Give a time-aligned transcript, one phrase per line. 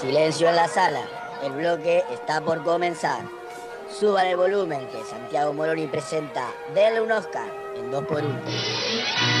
[0.00, 1.02] Silencio en la sala.
[1.44, 3.20] El bloque está por comenzar.
[3.90, 7.46] Suban el volumen que Santiago Moroni presenta Denle un Oscar
[7.76, 9.39] en 2x1.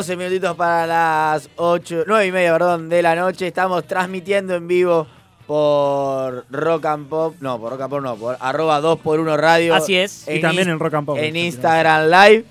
[0.00, 3.46] 12 minutitos para las 8, 9 y media, perdón, de la noche.
[3.46, 5.06] Estamos transmitiendo en vivo
[5.46, 9.74] por Rock and Pop, no, por Rock and Pop no, por arroba 2x1 Radio.
[9.74, 10.26] Así es.
[10.26, 11.18] Y también en Rock and Pop.
[11.18, 12.46] En Instagram Live.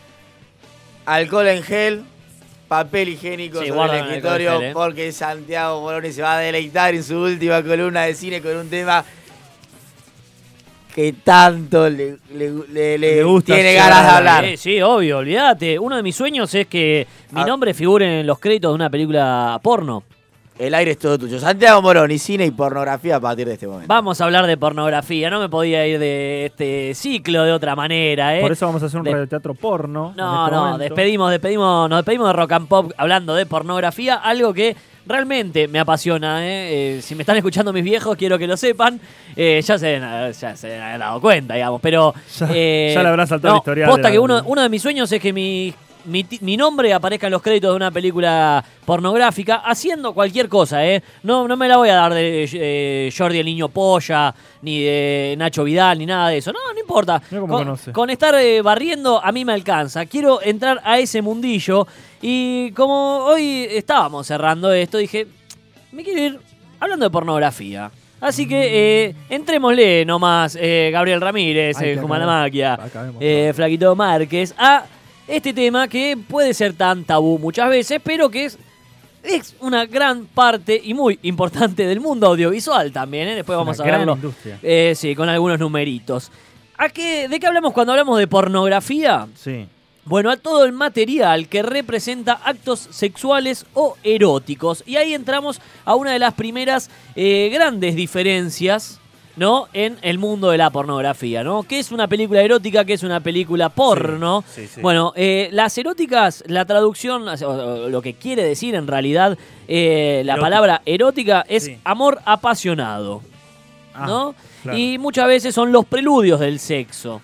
[1.08, 2.03] Alcohol en gel,
[2.67, 4.72] papel higiénico Sí, sobre el escritorio, gel, ¿eh?
[4.72, 8.69] porque Santiago Moroni se va a deleitar en su última columna de cine con un
[8.69, 9.03] tema
[11.00, 14.45] que tanto le, le- le- le Le gusta tiene ganas de hablar.
[14.47, 15.80] Sí, sí, obvio, olvídate.
[15.80, 17.45] Uno de mis sueños es que mi Ah.
[17.45, 20.03] nombre figure en los créditos de una película porno.
[20.58, 21.39] El aire es todo tuyo.
[21.39, 23.88] Santiago Moroni, cine y pornografía a partir de este momento.
[23.88, 25.30] Vamos a hablar de pornografía.
[25.30, 28.41] No me podía ir de este ciclo de otra manera, ¿eh?
[28.41, 30.13] Por eso vamos a hacer un De- radioteatro porno.
[30.17, 30.78] No, este no, momento.
[30.80, 34.75] despedimos, despedimos, nos despedimos de Rock and Pop hablando de pornografía, algo que
[35.10, 36.46] realmente me apasiona.
[36.48, 36.98] ¿eh?
[36.98, 39.00] Eh, si me están escuchando mis viejos, quiero que lo sepan.
[39.36, 42.14] Eh, ya, se, deben- ya se han dado cuenta, digamos, pero...
[42.40, 44.70] Ya- eh, ya le habrá saltado no, el historial Posta la- que uno, uno de
[44.70, 45.74] mis sueños es que mi,
[46.05, 51.03] mi, nombre aparezca en los créditos de una película pornográfica haciendo cualquier cosa, ¿eh?
[51.23, 55.36] No, no me la voy a dar de eh, Jordi el Niño Polla, ni de
[55.38, 56.52] Nacho Vidal, ni nada de eso.
[56.52, 57.22] No, no importa.
[57.30, 60.06] Con, con estar eh, barriendo a mí me alcanza.
[60.06, 61.88] Quiero entrar a ese mundillo
[62.22, 65.28] y como hoy estábamos cerrando esto, dije,
[65.91, 66.40] me quiero ir
[66.79, 67.91] hablando de pornografía.
[68.22, 72.69] Así que eh, entrémosle nomás, eh, Gabriel Ramírez, Ay, eh,
[73.19, 74.84] eh, Flaquito Márquez, a
[75.29, 78.57] este tema que puede ser tan tabú muchas veces, pero que es,
[79.23, 83.28] es una gran parte y muy importante del mundo audiovisual también.
[83.29, 83.35] ¿eh?
[83.35, 84.13] Después vamos Una a verlo.
[84.16, 84.59] industria.
[84.63, 86.31] Eh, sí, con algunos numeritos.
[86.78, 89.28] ¿A qué, ¿De qué hablamos cuando hablamos de pornografía?
[89.35, 89.68] Sí.
[90.06, 94.81] Bueno, a todo el material que representa actos sexuales o eróticos.
[94.88, 99.00] Y ahí entramos a una de las primeras eh, grandes diferencias,
[99.35, 99.67] ¿no?
[99.73, 101.63] En el mundo de la pornografía, ¿no?
[101.63, 102.84] ¿Qué es una película erótica?
[102.85, 104.44] ¿Qué es una película porno?
[104.47, 104.81] Sí, sí, sí.
[104.81, 109.38] Bueno, eh, las eróticas, la traducción, o sea, o lo que quiere decir en realidad
[109.68, 110.41] eh, la Erótica.
[110.45, 113.22] palabra erótica es amor apasionado,
[113.94, 114.35] Ah, ¿no?
[114.63, 114.78] claro.
[114.78, 117.22] Y muchas veces son los preludios del sexo.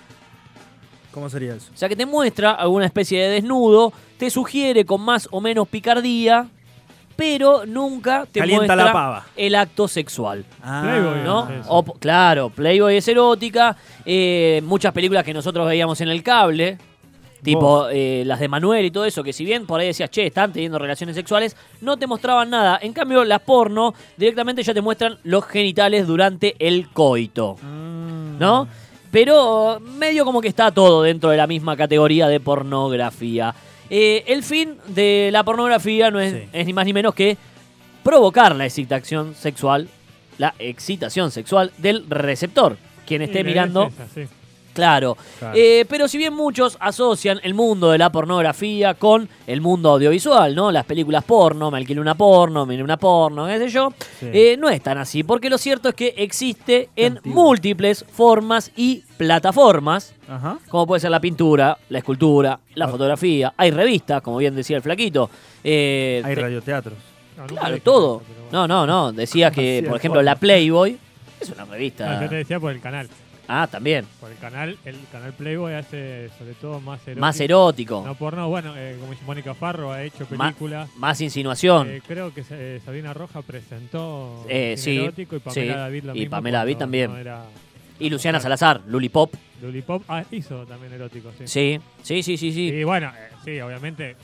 [1.11, 1.71] ¿Cómo sería eso?
[1.73, 5.67] O sea, que te muestra alguna especie de desnudo, te sugiere con más o menos
[5.67, 6.47] picardía,
[7.15, 9.25] pero nunca te Calienta muestra la pava.
[9.35, 10.45] el acto sexual.
[10.61, 11.47] Playboy, ¿no?
[11.67, 16.77] O, claro, Playboy es erótica, eh, muchas películas que nosotros veíamos en el cable,
[17.41, 20.25] tipo eh, las de Manuel y todo eso, que si bien por ahí decías, che,
[20.25, 22.79] están teniendo relaciones sexuales, no te mostraban nada.
[22.81, 27.55] En cambio, las porno directamente ya te muestran los genitales durante el coito.
[27.61, 28.39] Mm.
[28.39, 28.67] ¿no?
[29.11, 33.53] Pero medio como que está todo dentro de la misma categoría de pornografía.
[33.89, 36.39] Eh, el fin de la pornografía no es, Sí.
[36.53, 37.37] es ni más ni menos que
[38.03, 39.87] provocar la excitación sexual,
[40.37, 43.87] la excitación sexual del receptor, quien esté mirando.
[43.87, 44.23] esa, sí.
[44.75, 45.17] Claro.
[45.39, 45.55] Claro.
[45.57, 50.53] Eh, pero si bien muchos asocian el mundo de la pornografía con el mundo audiovisual,
[50.53, 50.71] ¿no?
[50.71, 53.91] Las películas porno, me alquilé una porno, miré una porno, qué sé yo.
[54.19, 54.27] Sí.
[54.31, 57.43] eh, no es tan así, porque lo cierto es que existe en antiguo.
[57.45, 60.57] múltiples formas y plataformas, Ajá.
[60.69, 62.89] como puede ser la pintura, la escultura, la Ah.
[62.89, 63.53] fotografía.
[63.57, 65.29] Hay revistas, como bien decía el flaquito.
[65.63, 66.93] eh, Hay te- radioteatros.
[67.37, 68.21] No, Claro, todo.
[68.51, 69.11] No, no, no.
[69.11, 70.35] Decía que, por ejemplo, la.
[70.35, 70.97] Playboy
[71.41, 72.21] es una No, revista.
[72.21, 73.09] yo te decía por el canal.
[73.47, 74.05] Ah, también.
[74.19, 77.19] Por el canal, el canal Playboy hace sobre todo más erótico.
[77.21, 78.03] Más erótico.
[78.05, 80.89] No porno, bueno, eh, como dice Mónica Farro ha hecho películas.
[80.97, 81.87] Más insinuación.
[81.89, 86.15] Eh, creo que eh, Sabina Roja presentó Eh, sí, erótico y Pamela sí, David lo
[86.15, 87.11] y mismo Pamela David también.
[87.11, 87.45] no era
[87.99, 89.33] Y Luciana Salazar, Lulipop.
[89.61, 90.03] Lollipop.
[90.07, 91.47] Ah, hizo también erótico, sí.
[91.47, 92.67] Sí, sí, sí, sí, sí.
[92.69, 93.11] Y bueno,
[93.45, 94.15] sí, obviamente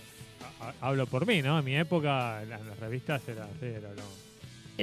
[0.81, 1.59] hablo por mí, ¿no?
[1.59, 4.20] En mi época las, las revistas era, sí, era lo-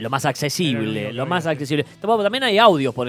[0.00, 1.50] lo más accesible, lo más sí.
[1.50, 1.84] accesible.
[2.00, 3.08] También hay audios, por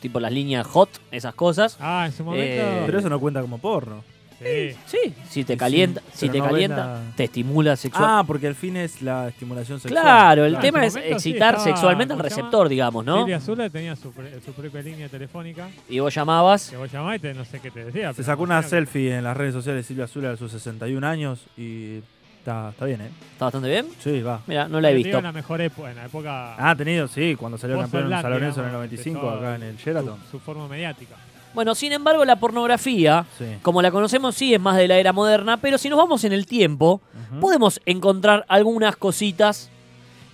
[0.00, 1.76] tipo las líneas hot, esas cosas.
[1.80, 2.44] Ah, en su momento.
[2.62, 4.02] Eh, Pero eso no cuenta como porno.
[4.38, 4.76] Sí.
[4.84, 8.04] Sí, si te Sí, calienta, si pero te no calienta, la- te estimula sexual.
[8.06, 10.02] Ah, porque el fin es la estimulación sexual.
[10.02, 13.16] claro, el Claro, tema es sí, excitar estaba- sexualmente al receptor, digamos, ¿no?
[13.20, 16.68] Silvia Azul tenía su, pre- su propia línea telefónica Y vos llamabas.
[16.68, 18.12] que vos llamabas y te- no sé qué te decía.
[18.12, 21.46] Se sacó una que- selfie en las redes sociales Silvia Azul a sus 61 años
[21.56, 22.00] y
[22.46, 23.10] está, está bien, ¿eh?
[23.32, 23.86] ¿Está bastante bien?
[23.98, 24.40] Sí, va.
[24.46, 25.18] Mira, no la he visto.
[25.18, 26.54] En la mejor época, en la época.
[26.56, 29.38] Ah, ha tenido, sí, cuando salió campeón en San Lorenzo en el digamos, 95, empezó
[29.38, 30.18] acá en el Sheraton.
[30.24, 31.16] Su, su forma mediática.
[31.54, 33.46] Bueno, sin embargo, la pornografía, Sí.
[33.62, 36.32] como la conocemos, sí es más de la era moderna, pero si nos vamos en
[36.32, 37.00] el tiempo,
[37.40, 39.70] podemos encontrar algunas cositas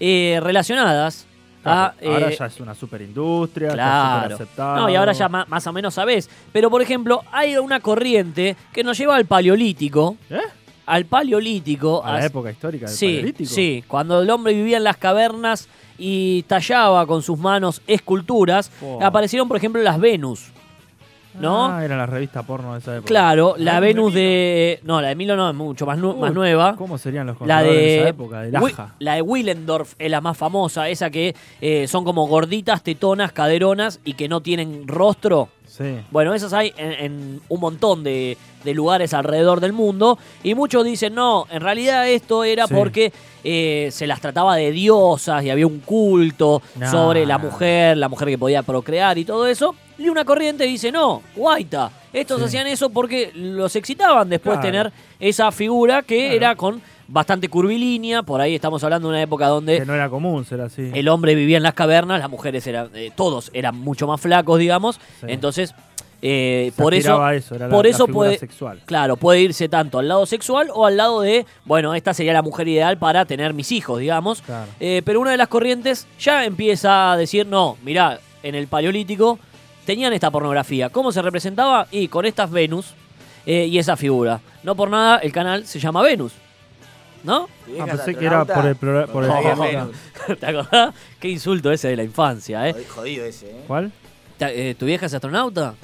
[0.00, 1.26] eh, relacionadas
[1.64, 1.94] a...
[2.04, 3.74] Ahora eh, ya es una superindustria, está
[4.18, 4.34] Claro.
[4.34, 4.76] aceptado.
[4.76, 6.28] No, y ahora ya ma- más o menos sabés.
[6.52, 10.16] Pero, por ejemplo, hay una corriente que nos lleva al paleolítico.
[10.28, 10.40] ¿Eh?
[10.92, 12.04] Al paleolítico.
[12.04, 13.50] A la época histórica del sí, paleolítico.
[13.50, 15.68] sí, cuando el hombre vivía en las cavernas
[15.98, 19.02] y tallaba con sus manos esculturas, Wow.
[19.02, 20.50] aparecieron, por ejemplo, las Venus.
[21.40, 21.64] ¿no?
[21.72, 23.08] Ah, era la revista porno de esa época.
[23.08, 24.80] Claro, la Venus de Venus de...
[24.82, 26.76] No, la de Milo no, es mucho más, nu- Uy, más nueva.
[26.76, 28.40] ¿Cómo serían los La de de, esa época?
[28.42, 28.94] De Laja.
[28.98, 33.98] la de Willendorf es la más famosa, esa que eh, son como gorditas, tetonas, caderonas
[34.04, 35.48] y que no tienen rostro.
[35.76, 36.00] Sí.
[36.10, 40.18] Bueno, esas hay en, en un montón de, de lugares alrededor del mundo.
[40.42, 42.74] Y muchos dicen, no, en realidad esto era Sí.
[42.74, 46.90] porque eh, se las trataba de diosas y había un culto Nah.
[46.90, 49.74] sobre la mujer, la mujer que podía procrear y todo eso.
[49.98, 52.44] Y una corriente dice, no, guaita, estos Sí.
[52.44, 54.68] hacían eso porque los excitaban después Claro.
[54.90, 56.34] tener esa figura que Claro.
[56.36, 56.82] era con
[57.12, 58.22] bastante curvilínea.
[58.22, 60.90] Por ahí estamos hablando de una época donde Que no era común ser así.
[60.94, 64.58] el hombre vivía en las cavernas, las mujeres eran, eh, todos eran mucho más flacos,
[64.58, 64.96] digamos.
[65.20, 65.26] Sí.
[65.28, 65.74] Entonces,
[66.22, 68.80] eh, por eso, eso, era la- por eso puede, sexual.
[68.86, 72.42] claro, puede irse tanto al lado sexual o al lado de, bueno, esta sería la
[72.42, 74.40] mujer ideal para tener mis hijos, digamos.
[74.42, 74.70] Claro.
[74.80, 79.38] Eh, pero una de las corrientes ya empieza a decir, no, mirá, en el paleolítico
[79.84, 80.90] tenían esta pornografía.
[80.90, 81.88] ¿Cómo se representaba?
[81.90, 82.94] Y con estas Venus
[83.44, 84.40] eh, y esa figura.
[84.62, 86.32] No por nada el canal se llama Venus.
[87.24, 87.48] ¿No?
[87.66, 89.30] ¿Tu Ah, pensé que era por el, programa- por el.
[90.38, 90.94] ¿Te acordás?
[91.20, 92.74] Qué insulto ese de la infancia, ¿eh?
[92.88, 93.60] Jodido ese, ¿eh?
[93.66, 93.90] ¿Cuál?
[94.40, 95.74] Eh, ¿Tu vieja es astronauta?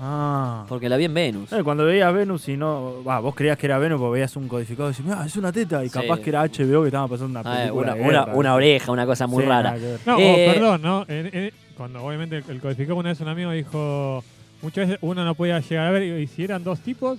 [0.00, 0.64] Ah.
[0.68, 1.52] Porque la vi en Venus.
[1.52, 3.02] Eh, Cuando veías Venus y no.
[3.04, 5.84] Vos creías que era Venus porque veías un codificado y decías, mira, es una teta.
[5.84, 5.94] Y Sí.
[6.00, 7.92] capaz que era HBO que estaba pasando una Ah, película.
[7.94, 8.34] una, una- guerra.
[8.36, 9.76] una oreja, una cosa muy Sí, rara.
[10.04, 11.04] No, Eh, oh, perdón, ¿no?
[11.08, 14.22] En- en- cuando obviamente el, el codificado una vez un amigo dijo,
[14.62, 17.18] muchas veces uno no podía llegar a ver, y si eran dos tipos,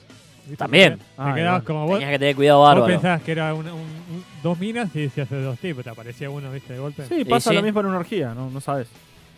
[0.58, 0.98] También.
[0.98, 1.64] Te, Ah, quedabas igual.
[1.64, 2.94] como vos, Tenías que tener cuidado vos bárbaro.
[2.94, 6.52] pensabas que era un- un- dos minas y decías de dos tipos, te aparecía uno,
[6.52, 7.04] viste, de golpe.
[7.08, 7.56] Sí, pasa sí.
[7.56, 8.50] lo mismo en una orgía, ¿no?
[8.50, 8.88] No sabes.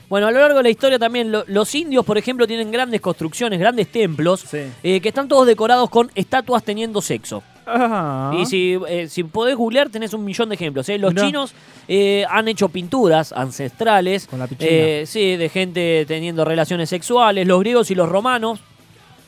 [0.09, 3.01] Bueno, a lo largo de la historia también lo- los indios, por ejemplo, tienen grandes
[3.01, 4.59] construcciones, grandes templos, Sí.
[4.81, 7.44] eh, que están todos decorados con estatuas teniendo sexo.
[7.65, 8.31] Ah.
[8.39, 10.88] Y si, eh, si podés googlear, tenés un millón de ejemplos.
[10.88, 10.98] ¿eh?
[10.98, 11.25] Los Mirá.
[11.25, 11.54] chinos
[11.89, 17.45] eh, han hecho pinturas ancestrales, Con la eh, sí, de gente teniendo relaciones sexuales.
[17.45, 18.62] Los griegos y los romanos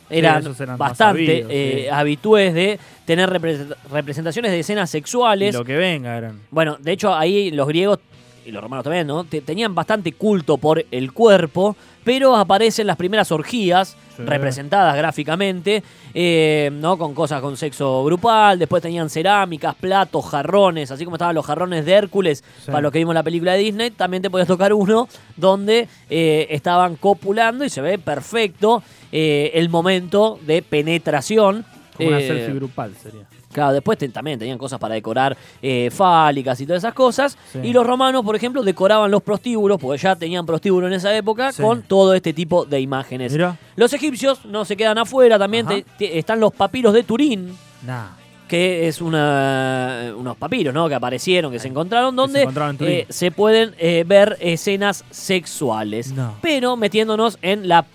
[0.09, 0.43] eran,
[0.77, 1.87] bastante sabidos, eh, sí.
[1.89, 5.53] habitués de tener repre- representaciones de escenas Y sexuales.
[5.55, 6.39] lo que venga eran.
[6.51, 7.99] Bueno, de hecho ahí los griegos
[8.45, 9.23] y los romanos también, ¿no?
[9.25, 14.25] Te- tenían bastante culto por el cuerpo, pero aparecen las primeras orgías Sí.
[14.25, 15.81] representadas gráficamente,
[16.13, 16.97] eh, ¿no?
[16.97, 21.85] Con cosas con sexo grupal, después tenían cerámicas, platos, jarrones, así como estaban los jarrones
[21.85, 22.65] de Hércules, Sí.
[22.71, 25.07] para los que vimos la película de Disney, también te podías tocar uno
[25.37, 31.63] donde eh, estaban copulando y se ve perfecto eh, el momento de penetración.
[31.95, 33.25] Como una Eh, selfie grupal sería.
[33.51, 37.37] Claro, después te- también tenían cosas para decorar eh, fálicas y todas esas cosas.
[37.51, 37.59] Sí.
[37.63, 41.51] Y los romanos, por ejemplo, decoraban los prostíbulos, porque ya tenían prostíbulo en esa época,
[41.51, 41.61] Sí.
[41.63, 43.31] con todo este tipo de imágenes.
[43.31, 43.57] Mirá.
[43.75, 45.75] Los egipcios no se quedan afuera, también Ajá.
[45.75, 48.09] te- te- están los papiros de Turín, Nah.
[48.47, 50.87] que es una, unos papiros ¿no?
[50.89, 52.93] que aparecieron, que se encontraron, donde se encontraron en Turín.
[52.93, 56.11] eh, se pueden eh, ver escenas sexuales.
[56.11, 56.35] No.
[56.41, 57.85] Pero metiéndonos en la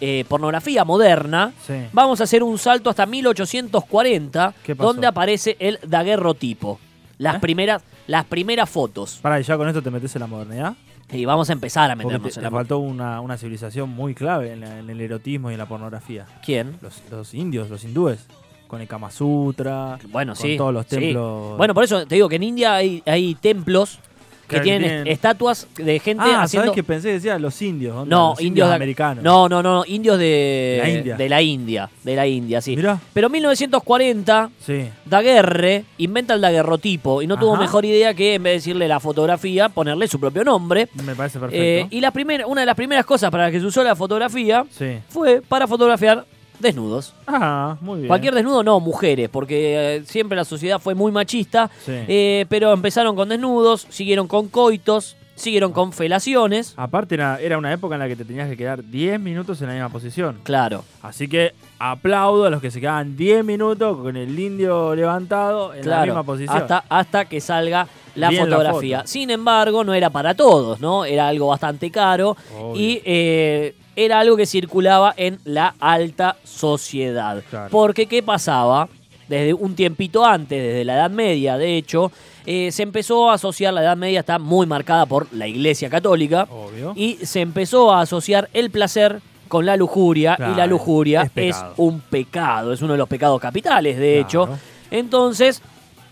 [0.00, 1.74] eh, pornografía moderna, Sí.
[1.92, 4.92] Vamos a hacer un salto hasta 1840, ¿Qué pasó?
[4.92, 6.78] donde aparece el daguerrotipo.
[7.18, 7.40] Las, ¿Eh?
[7.40, 9.18] primeras, las primeras fotos.
[9.22, 10.74] Pará, y ya con esto te metes en la modernidad.
[11.12, 12.50] Y vamos a empezar a meternos te, en te la...
[12.50, 16.26] faltó una, una civilización muy clave en, la- en el erotismo y en la pornografía.
[16.44, 16.76] ¿Quién?
[16.82, 18.26] Los, los indios, los hindúes.
[18.66, 19.96] Con el Kama Sutra.
[20.08, 20.56] Bueno, con sí.
[20.56, 20.96] todos los sí.
[20.96, 21.56] templos.
[21.56, 24.00] Bueno, por eso te digo que en India hay, hay templos
[24.46, 26.66] que tienen, estatuas de gente ah, haciendo...
[26.66, 27.96] ¿sabes que pensé que decía los indios?
[27.96, 29.24] onda, No, los indios, de- americanos.
[29.24, 31.16] No, no, no, indios de La India.
[31.16, 32.76] De la India, de la India, sí.
[32.76, 32.98] Mirá.
[33.12, 34.88] Pero en 1940 Sí.
[35.04, 39.00] Daguerre inventa el daguerrotipo y no tuvo mejor idea que en vez de decirle la
[39.00, 40.88] fotografía, ponerle su propio nombre.
[41.04, 41.62] Me parece perfecto.
[41.64, 43.96] Eh, y la primera, una de las primeras cosas para las que se usó la
[43.96, 44.98] fotografía sí.
[45.08, 46.24] fue para fotografiar
[46.58, 47.14] desnudos.
[47.26, 48.08] Ah, muy bien.
[48.08, 51.70] Cualquier desnudo, no, mujeres, porque eh, siempre la sociedad fue muy machista.
[51.84, 51.92] Sí.
[52.08, 56.72] eh, pero empezaron con desnudos, siguieron con coitos Siguieron con felaciones.
[56.78, 59.66] Aparte era, era una época en la que te tenías que quedar 10 minutos en
[59.68, 60.38] la misma posición.
[60.44, 60.82] Claro.
[61.02, 65.80] Así que aplaudo a los que se quedaban 10 minutos con el indio levantado en
[65.80, 66.56] la Claro, misma posición.
[66.56, 68.96] hasta, hasta que salga la Bien la fotografía.
[69.00, 69.08] foto.
[69.08, 71.04] Sin embargo, no era para todos, ¿no?
[71.04, 72.80] Era algo bastante caro Obvio.
[72.80, 77.42] y eh, era algo que circulaba en la alta sociedad.
[77.50, 77.68] Claro.
[77.70, 78.88] Porque, ¿qué pasaba?
[79.28, 82.12] Desde un tiempito antes, desde la Edad Media, de hecho,
[82.44, 86.46] eh, se empezó a asociar, la Edad Media está muy marcada por la Iglesia Católica,
[86.48, 86.92] Obvio.
[86.94, 92.00] y se empezó a asociar el placer con la lujuria, y la lujuria es un
[92.00, 94.48] pecado, es uno de los pecados capitales, de hecho.
[94.92, 95.60] Entonces,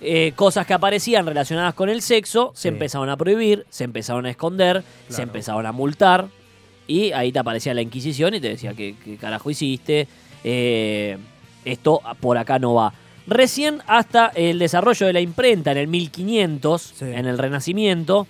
[0.00, 2.68] eh, cosas que aparecían relacionadas con el sexo se Sí.
[2.68, 6.26] empezaron a prohibir, se empezaron a esconder, se empezaron a multar,
[6.86, 10.06] y ahí te aparecía la Inquisición y te decía, ¿qué, qué carajo hiciste?
[10.42, 11.16] Eh,
[11.64, 12.92] esto por acá no va.
[13.26, 17.04] Recién hasta el desarrollo de la imprenta en el 1500, Sí.
[17.06, 18.26] en el Renacimiento,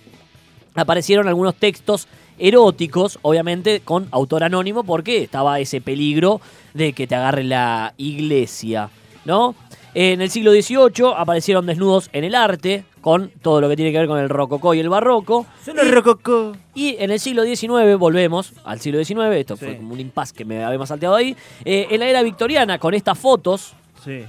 [0.73, 2.07] aparecieron algunos textos
[2.37, 6.39] eróticos, obviamente con autor anónimo, porque estaba ese peligro
[6.73, 8.89] de que te agarre la iglesia,
[9.25, 9.55] ¿no?
[9.97, 13.97] En el siglo XVIII aparecieron desnudos en el arte, con todo lo que tiene que
[13.99, 15.45] ver con el rococó y el barroco.
[15.63, 16.51] Son los rococó.
[16.73, 20.43] Y en el siglo XIX, volvemos al siglo XIX, esto fue como un impas que
[20.43, 23.73] me habíamos salteado ahí, eh, en la era victoriana, con estas fotos,
[24.03, 24.23] Sí.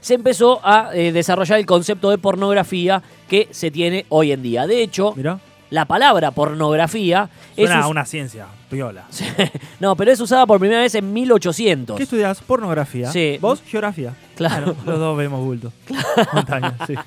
[0.00, 4.66] se empezó a eh, desarrollar el concepto de pornografía que se tiene hoy en día.
[4.66, 5.38] De hecho, Mirá.
[5.70, 9.06] la palabra pornografía es Suena a us- una ciencia, piola.
[9.80, 11.96] no, pero es usada por primera vez en 1800.
[11.96, 12.40] ¿Qué estudias?
[12.42, 13.10] Pornografía.
[13.10, 13.38] Sí.
[13.40, 13.62] ¿Vos?
[13.66, 14.12] Geografía.
[14.36, 14.76] Claro.
[14.86, 15.72] Los dos vemos bulto.
[16.32, 16.94] Montaña, sí.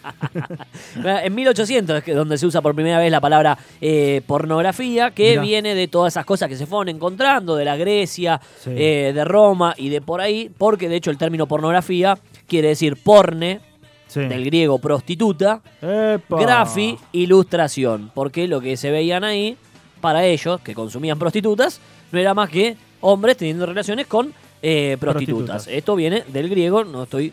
[1.06, 5.32] En 1800 es que donde se usa por primera vez la palabra eh, pornografía, que
[5.32, 5.42] Mirá.
[5.44, 8.72] viene de todas esas cosas que se fueron encontrando, de la Grecia, Sí.
[8.76, 12.18] eh, de Roma y de por ahí, porque de hecho el término pornografía
[12.48, 13.62] quiere decir porne,
[14.08, 14.22] Sí.
[14.22, 16.40] del griego prostituta, Epa.
[16.42, 19.56] grafi, ilustración, porque lo que se veían ahí,
[20.02, 21.80] para ellos, que consumían prostitutas,
[22.12, 25.48] no era más que hombres teniendo relaciones con eh, prostitutas.
[25.48, 25.68] Prostitutas.
[25.68, 27.32] Esto viene del griego, no estoy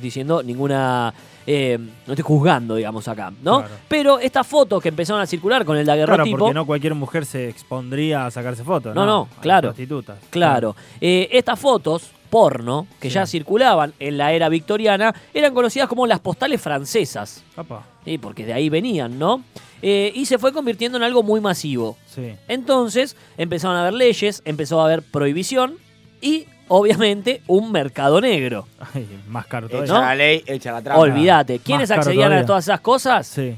[0.00, 1.12] diciendo ninguna...
[1.46, 3.60] eh, no estoy juzgando, digamos, acá, ¿no?
[3.60, 3.74] Claro.
[3.88, 6.38] Pero estas fotos que empezaron a circular con el Claro, daguerrotipo...
[6.38, 8.94] porque no cualquier mujer se expondría a sacarse fotos.
[8.94, 9.68] No, No, no, A claro.
[9.68, 10.18] Prostitutas.
[10.30, 10.74] Claro.
[11.00, 13.14] Eh, estas fotos porno, que Sí.
[13.14, 17.44] ya circulaban en la era victoriana, eran conocidas como las postales francesas.
[17.54, 17.84] Papá.
[18.04, 19.42] Sí, porque de ahí venían, ¿no?
[19.80, 21.96] Eh, y se fue convirtiendo en algo muy masivo.
[22.06, 22.32] Sí.
[22.48, 25.76] Entonces empezaron a haber leyes, empezó a haber prohibición
[26.20, 28.66] y, obviamente, un mercado negro.
[28.94, 29.94] Ay, más caro Echa todavía.
[29.94, 30.00] ¿no?
[30.00, 31.00] la ley, echa la trampa.
[31.00, 31.58] Olvídate.
[31.60, 33.26] ¿Quiénes accedían a todas esas cosas?
[33.26, 33.54] Sí.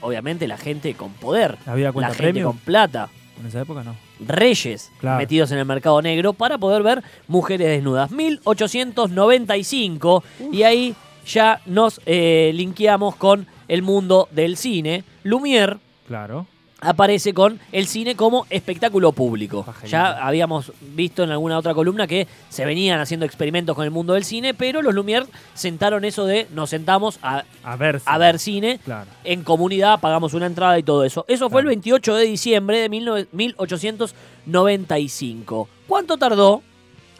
[0.00, 1.56] Obviamente la gente con poder.
[1.66, 2.52] ¿Había cuenta La gente premium?
[2.52, 3.08] con plata.
[3.40, 3.94] En esa época no.
[4.20, 5.18] Reyes Claro.
[5.18, 8.10] metidos en el mercado negro para poder ver mujeres desnudas.
[8.10, 10.94] 1895 y ahí
[11.26, 15.04] ya nos eh, linkeamos con el mundo del cine.
[15.24, 16.46] Lumière Claro.
[16.80, 19.66] Aparece con el cine como espectáculo público.
[19.86, 24.14] Ya habíamos visto en alguna otra columna que se venían haciendo experimentos con el mundo
[24.14, 27.98] del cine, pero los Lumière sentaron eso de nos sentamos a, A ver.
[28.00, 29.10] si- a ver cine Claro.
[29.24, 31.24] en comunidad, pagamos una entrada y todo eso.
[31.28, 31.70] Eso fue el Claro.
[31.70, 35.68] 28 de diciembre de 19 1895.
[35.86, 36.62] ¿Cuánto tardó?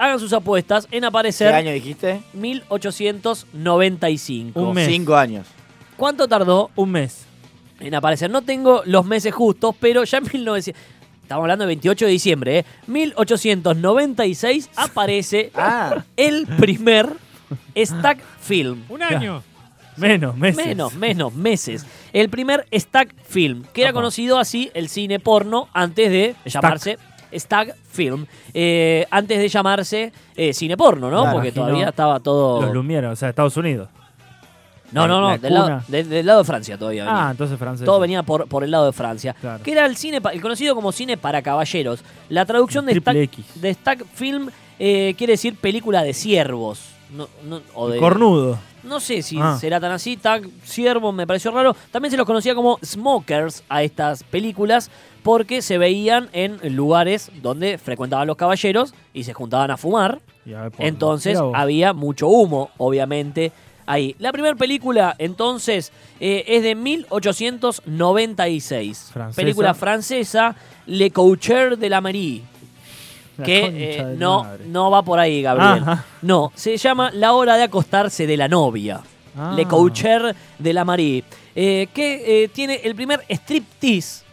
[0.01, 2.23] Hagan sus apuestas en ¿Qué aparecer año dijiste?
[2.33, 4.61] 1895.
[4.61, 4.87] Un mes.
[4.89, 5.45] Cinco años.
[5.97, 7.25] ¿Cuánto tardó Un mes.
[7.81, 8.31] En aparecer.
[8.31, 10.83] No tengo los meses justos, pero ya en 1900.
[11.23, 12.65] Estamos hablando del 28 de diciembre, ¿eh?
[12.87, 17.11] 1896 aparece Ah, el primer
[17.77, 18.85] Stack Film.
[18.89, 19.43] Un año.
[19.97, 20.65] Menos, meses.
[20.67, 21.87] Menos, menos, meses.
[22.13, 26.63] El primer Stack Film, que era conocido así el cine porno antes de Stack.
[26.63, 26.99] llamarse
[27.35, 28.27] Stack Film.
[28.55, 31.23] eh, antes de llamarse eh, cine porno, ¿no?
[31.23, 32.63] Claro, Porque todavía estaba todo.
[32.63, 33.89] Los Lumière, o sea, Estados Unidos.
[34.93, 37.05] No, no, no, la del lado, de- del lado de Francia todavía.
[37.05, 37.27] venía.
[37.29, 37.85] Ah, entonces francés.
[37.85, 39.35] Todo venía por, por el lado de Francia.
[39.41, 39.63] Claro.
[39.63, 42.01] Que era el cine, el conocido como cine para caballeros.
[42.29, 43.45] La traducción de stack, X.
[43.57, 46.81] de stack film eh, quiere decir película de ciervos.
[47.11, 48.59] No, no- o de, Cornudo.
[48.85, 49.57] no sé si Ah.
[49.59, 50.17] será tan así.
[50.17, 51.75] Tag ciervo me pareció raro.
[51.91, 54.91] También se los conocía como smokers a estas películas
[55.23, 60.21] porque se veían en lugares donde frecuentaban los caballeros y se juntaban a fumar.
[60.47, 60.73] A ver.
[60.79, 63.53] Entonces había mucho humo, obviamente,
[63.89, 64.15] ahí.
[64.19, 69.11] La primera película, entonces, eh, es de 1896.
[69.13, 69.37] Francesa.
[69.43, 70.55] Película francesa,
[70.87, 72.43] Le Coucher de la Mairie.
[73.39, 74.65] La Que eh, no, madre.
[74.67, 75.83] no va por ahí, Gabriel.
[75.83, 76.05] Ajá.
[76.23, 79.01] No, se llama La hora de acostarse de la novia.
[79.37, 79.53] Ah.
[79.57, 81.25] Le Coucher de la Marie.
[81.55, 84.25] eh, que tiene el primer striptease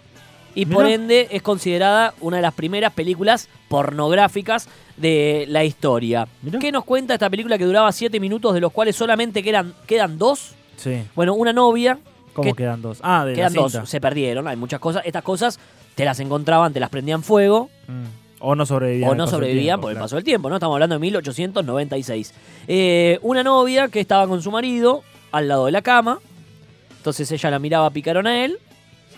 [0.55, 6.27] y por ende es considerada una de las primeras películas pornográficas de la historia.
[6.41, 6.59] Mirá.
[6.59, 10.17] ¿Qué nos cuenta esta película que duraba 7 minutos, de los cuales solamente quedan, quedan
[10.17, 10.55] dos?
[10.77, 11.03] Sí.
[11.15, 11.99] Bueno, una novia
[12.33, 12.99] ¿Cómo quedan dos?
[13.01, 13.87] Ah, de Quedan la dos, cinta.
[13.87, 15.03] se perdieron, hay muchas cosas.
[15.05, 15.57] Estas cosas
[15.95, 18.03] te las encontraban, te las prendían fuego Mm.
[18.39, 19.09] O no sobrevivían.
[19.09, 20.55] o no sobrevivían por el paso del tiempo, ¿no?
[20.57, 22.33] Estamos hablando de 1896.
[22.67, 26.19] Eh, una novia que estaba con su marido al lado de la cama,
[26.97, 28.57] entonces ella la miraba picaron a él,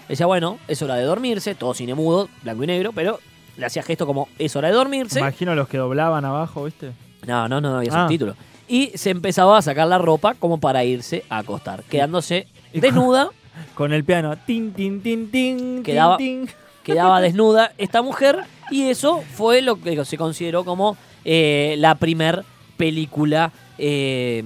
[0.10, 3.20] decía, bueno, es hora de dormirse, todo cine mudo, blanco y negro, pero
[3.58, 5.20] le hacía gesto como es hora de dormirse.
[5.20, 6.92] Imagino los que doblaban abajo, ¿viste?
[7.26, 8.04] No, no, no, no había Ah.
[8.08, 8.36] subtítulo.
[8.68, 13.30] Y se empezaba a sacar la ropa como para irse a acostar, quedándose desnuda,
[13.74, 14.36] Con el piano.
[14.46, 15.82] Tin, tin, tin, tin.
[15.84, 16.48] Quedaba- tin,
[16.84, 20.96] quedaba desnuda esta mujer y eso fue lo que se consideró como
[21.26, 22.44] eh, la primer
[22.78, 24.44] película eh,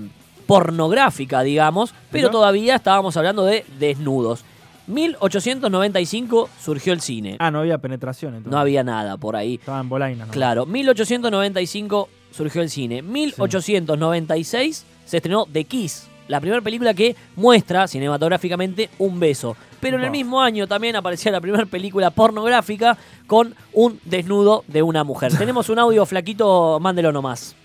[0.47, 4.45] pornográfica, digamos, pero todavía estábamos hablando de desnudos.
[4.91, 7.37] 1895 surgió el cine.
[7.39, 8.51] Ah, no había penetración entonces.
[8.51, 9.55] No había nada por ahí.
[9.55, 10.27] Estaban bolainas.
[10.27, 10.33] ¿no?
[10.33, 13.01] Claro, 1895 surgió el cine.
[13.01, 19.55] 1896 se estrenó The Kiss, la primera película que muestra cinematográficamente un beso.
[19.79, 24.83] Pero en el mismo año también aparecía la primera película pornográfica con un desnudo de
[24.83, 25.33] una mujer.
[25.37, 27.55] Tenemos un audio flaquito, mándelo nomás.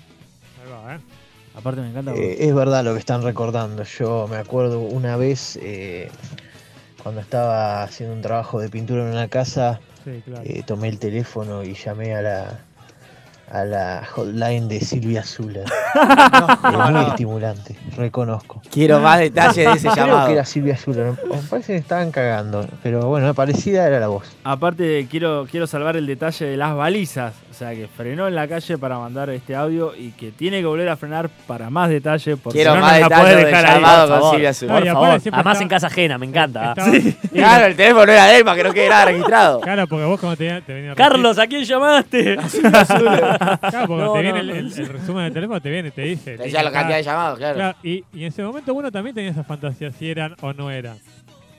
[0.65, 0.99] Ahí va, ¿eh?
[1.55, 2.15] Aparte me encanta.
[2.15, 3.83] Eh, es verdad lo que están recordando.
[3.85, 6.11] Yo me acuerdo una vez eh,
[7.07, 10.43] cuando estaba haciendo un trabajo de pintura en una casa, Sí, claro.
[10.45, 12.59] eh, tomé el teléfono y llamé a la
[13.51, 15.61] a la hotline de Silvia Zula.
[16.63, 17.09] No, muy no.
[17.09, 18.61] estimulante, reconozco.
[18.71, 20.27] Quiero más detalles de ese Creo llamado.
[20.27, 24.25] que era Silvia Zula, me parece que estaban cagando, pero bueno, parecida era la voz.
[24.45, 27.33] Aparte, quiero, quiero salvar el detalle de las balizas.
[27.51, 30.67] O sea, que frenó en la calle para mandar este audio y que tiene que
[30.67, 32.37] volver a frenar para más detalle.
[32.37, 33.75] Porque Quiero si no, más no detalles dejar ahí.
[33.77, 34.31] llamado con.
[34.33, 35.09] Silvia y Por favor.
[35.33, 36.75] Además está- en casa ajena, me encanta.
[36.85, 39.61] Sí, Claro, el teléfono era de él para que no quedara registrado.
[39.63, 42.37] Claro, porque vos como te, te venía Carlos, ¿a quién llamaste?
[42.37, 44.39] registro- Claro, porque No, te no, viene no.
[44.41, 46.37] el, el- el resumen del teléfono, te viene, te dice.
[46.37, 47.55] Te decía la cada- cantidad de llamados, claro.
[47.57, 50.71] Claro, y, y en ese momento uno también tenía esa fantasía si eran o no
[50.71, 50.99] eran.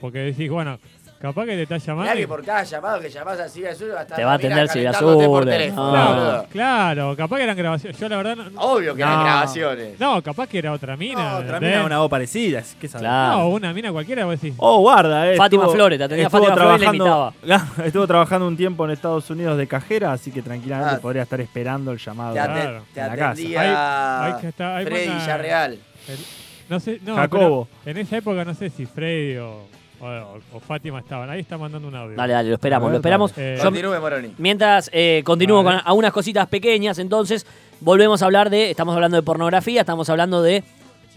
[0.00, 0.78] Porque decís, bueno,
[1.20, 2.10] capaz que te estás llamando.
[2.10, 4.24] Mirá y- que por cada llamado que llamás a Silvia Azul va a estar Te
[4.24, 5.92] va a atender Silvia calentándote por Azul, teléfono, no.
[5.92, 7.98] Claro, claro, capaz que eran grabaciones.
[8.00, 8.60] Yo la verdad no.
[8.60, 9.24] Obvio que eran No.
[9.24, 10.00] grabaciones.
[10.00, 11.22] No, capaz que era otra mina.
[11.22, 11.70] No, otra ¿entendés?
[11.76, 12.62] mina, una voz parecida.
[12.80, 13.02] ¿Qué sabes?
[13.02, 13.38] Claro.
[13.38, 14.54] No, una mina cualquiera, vos decís.
[14.58, 15.36] Oh, guarda, eh.
[15.36, 17.34] Fátima estuvo- Flores, te atendía estuvo Fátima Flores y la trabajando-
[17.84, 21.00] estuvo trabajando un tiempo en Estados Unidos de cajera, así que tranquilamente Ah.
[21.00, 22.34] podría estar esperando el llamado.
[22.34, 23.24] Te, aten- Claro.
[23.24, 23.60] atendía
[24.26, 25.72] Hay- hay que estar- hay Freddy buena- Villarreal.
[26.08, 26.18] el-
[26.68, 27.68] no sé, no, Jacobo.
[27.86, 29.66] en esa época no sé si Freddy o,
[30.00, 31.28] o- o Fátima estaban.
[31.30, 32.16] Ahí está mandando un audio.
[32.16, 33.32] Dale, dale, lo esperamos, ver, lo esperamos.
[33.36, 34.32] Eh, Yo- Continúe, Moroni.
[34.38, 37.46] Mientras eh, continúo con algunas cositas pequeñas, entonces
[37.80, 40.62] volvemos a hablar de, estamos hablando de pornografía, estamos hablando de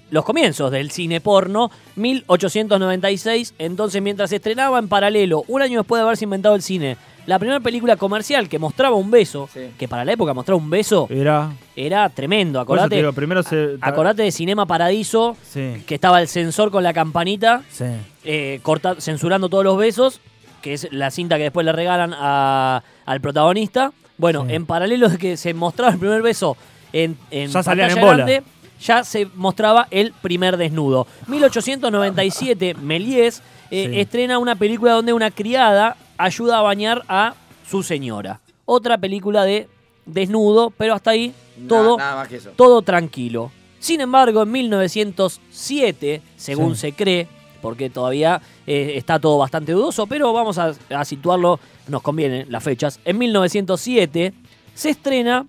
[0.10, 6.00] los comienzos del cine porno, 1896, entonces mientras se estrenaba en paralelo, un año después
[6.00, 9.60] de haberse inventado el cine, la primera película comercial que mostraba un beso, Sí.
[9.78, 11.52] que para la época mostraba un beso, Era.
[11.76, 13.78] era tremendo, acordate, digo, primero se.
[13.82, 17.86] acordate de Cinema Paradiso, Sí, que estaba el sensor con la campanita, sí.
[18.24, 20.20] eh, corta- censurando todos los besos,
[20.62, 23.92] que es la cinta que después le regalan a- al protagonista.
[24.18, 24.54] Bueno, Sí.
[24.54, 26.56] en paralelo de que se mostraba el primer beso
[26.94, 28.14] en, en Ya salían en bola.
[28.18, 28.44] grande,
[28.80, 31.08] ya se mostraba el primer desnudo.
[31.28, 34.00] 1897, Méliès eh, Sí.
[34.02, 37.36] estrena una película donde una criada ayuda a bañar a
[37.70, 38.40] su señora.
[38.66, 39.68] Otra película de
[40.06, 41.34] desnudo, pero hasta ahí
[41.68, 42.52] todo Nada, nada más que eso.
[42.56, 43.52] todo tranquilo.
[43.80, 46.82] Sin embargo, en 1907, según Sí.
[46.82, 47.28] se cree,
[47.62, 52.64] porque todavía eh, está todo bastante dudoso, pero vamos a, a situarlo, nos conviene las
[52.64, 53.00] fechas.
[53.06, 54.34] En 1907
[54.74, 55.46] se estrena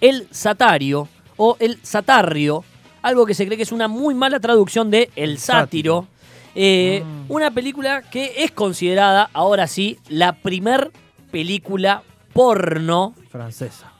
[0.00, 2.64] El Satario o El Satarrio,
[3.02, 6.06] algo que se cree que es una muy mala traducción de El Sátiro.
[6.56, 7.24] Eh, Ah.
[7.28, 10.90] Una película que es considerada, ahora sí, la primer
[11.30, 13.92] película porno Francesa.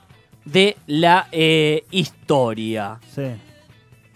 [0.45, 2.99] de la eh, historia.
[3.13, 3.23] Sí.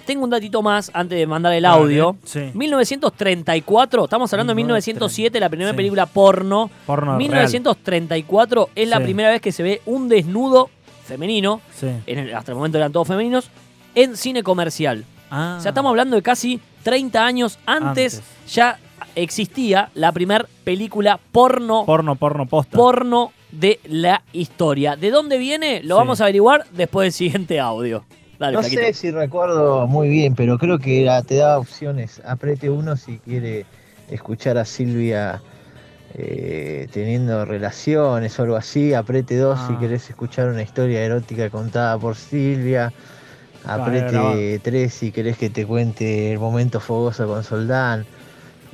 [0.06, 2.16] Tengo un datito más antes de mandar el audio.
[2.24, 2.52] Sí.
[2.54, 5.76] 1934, estamos hablando de 1907, la primera Sí.
[5.78, 6.72] película porno.
[6.88, 9.04] Porno 1934 es la Sí.
[9.04, 10.70] primera vez que se ve un desnudo
[11.06, 11.62] femenino,
[12.08, 13.50] en el- hasta el momento eran todos femeninos,
[13.94, 15.06] en cine comercial.
[15.32, 15.56] Ah.
[15.58, 18.54] O sea, estamos hablando de casi 30 años antes, Antes.
[18.54, 18.78] ya
[19.16, 22.78] existía la primera película porno Porno, porno, posta.
[22.78, 24.96] porno de la historia.
[24.96, 25.82] ¿De dónde viene?
[25.84, 26.00] Lo Sí.
[26.00, 28.04] vamos a averiguar después del siguiente audio.
[28.40, 28.82] Dale, No Flaquito.
[28.82, 32.22] sé si recuerdo muy bien, pero creo que era, te daba opciones.
[32.26, 33.66] Aprete uno si quiere
[34.10, 35.42] escuchar a Silvia
[36.14, 38.94] eh, teniendo relaciones o algo así.
[38.94, 39.80] Aprete dos si Ah.
[39.80, 42.92] querés escuchar una historia erótica contada por Silvia.
[43.66, 44.38] Ah, Aprete grabado.
[44.64, 48.06] tres si querés que te cuente el momento fogoso con Soldán.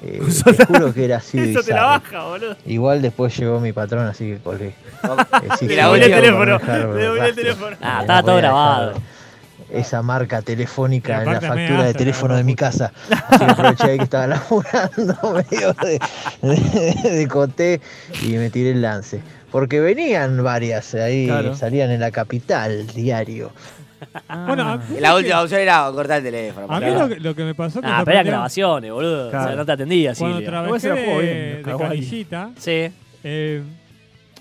[0.04, 1.40] Eh, Con te juro que era así.
[1.40, 2.56] de Eso te la baja, boludo.
[2.66, 4.68] Igual después llegó mi patrón, así que colgué.
[4.68, 4.76] Eh,
[5.60, 6.60] sí, Y sí, la voy última- a teléfono,
[6.96, 7.76] le el teléfono.
[7.82, 8.94] Ah, estaba todo grabado.
[9.72, 12.94] esa marca telefónica en la factura de teléfono de mi casa.
[13.10, 16.00] Así que aproveché ahí que estaba laburando medio de,
[16.42, 17.82] de, de coté
[18.24, 19.20] y me tiré el lance.
[19.52, 21.56] Porque venían varias ahí, Claro.
[21.56, 23.52] salían en la capital diario.
[24.30, 24.80] Ah.
[25.00, 26.68] La última que- opción era cortar el teléfono.
[26.70, 29.28] A mí lo que, lo que me pasó que Ah, pero eran grabaciones, boludo.
[29.28, 29.56] O sea, Claro.
[29.58, 30.50] no te atendía, cuando Silvia.
[30.50, 31.90] trabajé Igual se la jugó de, bien, de Caguay.
[31.90, 32.92] canillita, Sí.
[33.24, 33.62] eh,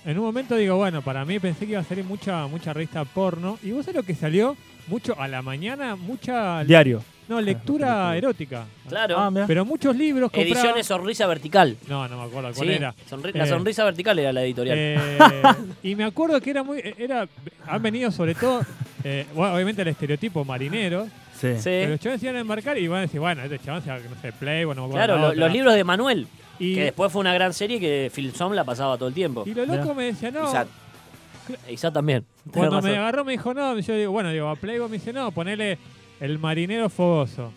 [0.05, 3.05] en un momento digo, bueno, para mí pensé que iba a salir mucha mucha revista
[3.05, 3.59] porno.
[3.63, 4.57] Y vos sabés lo que salió
[4.89, 7.03] mucho a la mañana, mucha Diario.
[7.29, 8.65] No lectura erótica.
[8.89, 9.19] Claro.
[9.19, 9.47] Ah, mirá.
[9.47, 10.53] Pero muchos libros compraban.
[10.53, 11.77] Ediciones Sonrisa Vertical.
[11.89, 12.95] No, no me acuerdo cuál Sí, era.
[13.11, 14.77] Sonri- la Eh, Sonrisa Vertical era la editorial.
[14.79, 15.43] Eh,
[15.83, 16.81] y me acuerdo que era muy.
[16.99, 17.27] Era,
[17.67, 18.63] han venido sobre todo.
[19.05, 21.07] eh, bueno, obviamente el estereotipo marinero.
[21.39, 21.49] Sí.
[21.59, 21.65] sí.
[21.65, 23.91] Pero los chavales se iban a embarcar y van a decir, bueno, este chaval se
[23.91, 25.41] va, no sé, Play, bueno, no me acuerdo Claro, la lo- otra.
[25.45, 26.27] los libros de Manuel,
[26.59, 29.45] Y, que después fue una gran serie que Filsom la pasaba todo el tiempo.
[29.47, 29.95] y lo loco Mirá.
[29.95, 30.49] me decía, no.
[30.49, 30.69] Isaac.
[31.69, 32.25] Isa también.
[32.51, 32.99] Tenés Cuando me razón.
[33.03, 35.79] agarró me dijo, no, yo digo, bueno, digo, a Playboy me dice, no, ponele
[36.21, 37.53] el marinero fogoso.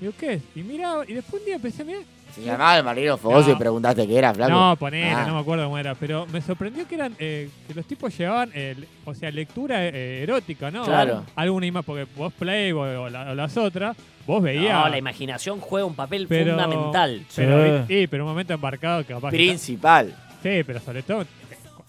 [0.00, 0.42] Digo, ¿qué es?
[0.54, 2.02] Y miraba, y después un día empecé a mirar.
[2.34, 3.56] Se llamaba el marino Fogoso No.
[3.56, 4.52] y preguntaste qué era, flaco.
[4.52, 5.24] No, ponele, Ah.
[5.26, 8.52] no me acuerdo cómo era, pero me sorprendió que eran, eh, que los tipos llevaban,
[8.54, 10.84] eh, o sea, lectura eh, erótica, ¿no?
[10.84, 11.24] Claro.
[11.34, 13.96] Alguna imagen, porque vos Playboy o, la- o las otras,
[14.28, 14.72] vos veías.
[14.84, 17.20] No, la imaginación juega un papel Pero- fundamental.
[17.34, 17.84] Pero, Sí.
[18.02, 19.30] sí, pero un momento embarcado capaz.
[19.32, 20.14] que- Principal.
[20.40, 21.24] sí, pero sobre todo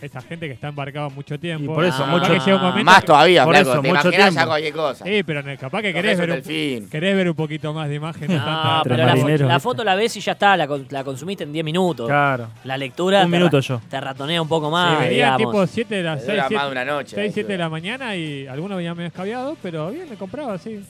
[0.01, 1.71] esa gente que está embarcada mucho tiempo.
[1.71, 3.71] Y por eso, capaz mucho- que un momento Más que- todavía, por flaco.
[3.71, 4.47] eso, Te mucho imaginas ya tiempo.
[4.49, 5.05] cualquier cosa.
[5.05, 6.89] Sí, pero en el- capaz que querés ver, un, fin.
[6.89, 8.27] querés ver un poquito más de imagen.
[8.35, 11.53] no pero la, la foto la ves y ya está, la, con- la consumiste en
[11.53, 12.07] 10 minutos.
[12.07, 12.47] Claro.
[12.63, 13.81] La lectura Un te, minuto ra- yo.
[13.89, 15.37] te ratonea un poco Sí, más, venía digamos.
[15.37, 17.15] tipo 7 de las Te 6, dura más de una noche.
[17.15, 20.81] 6, 7 de la mañana y algunos venían medio escabiados, pero bien, le compraba, sí.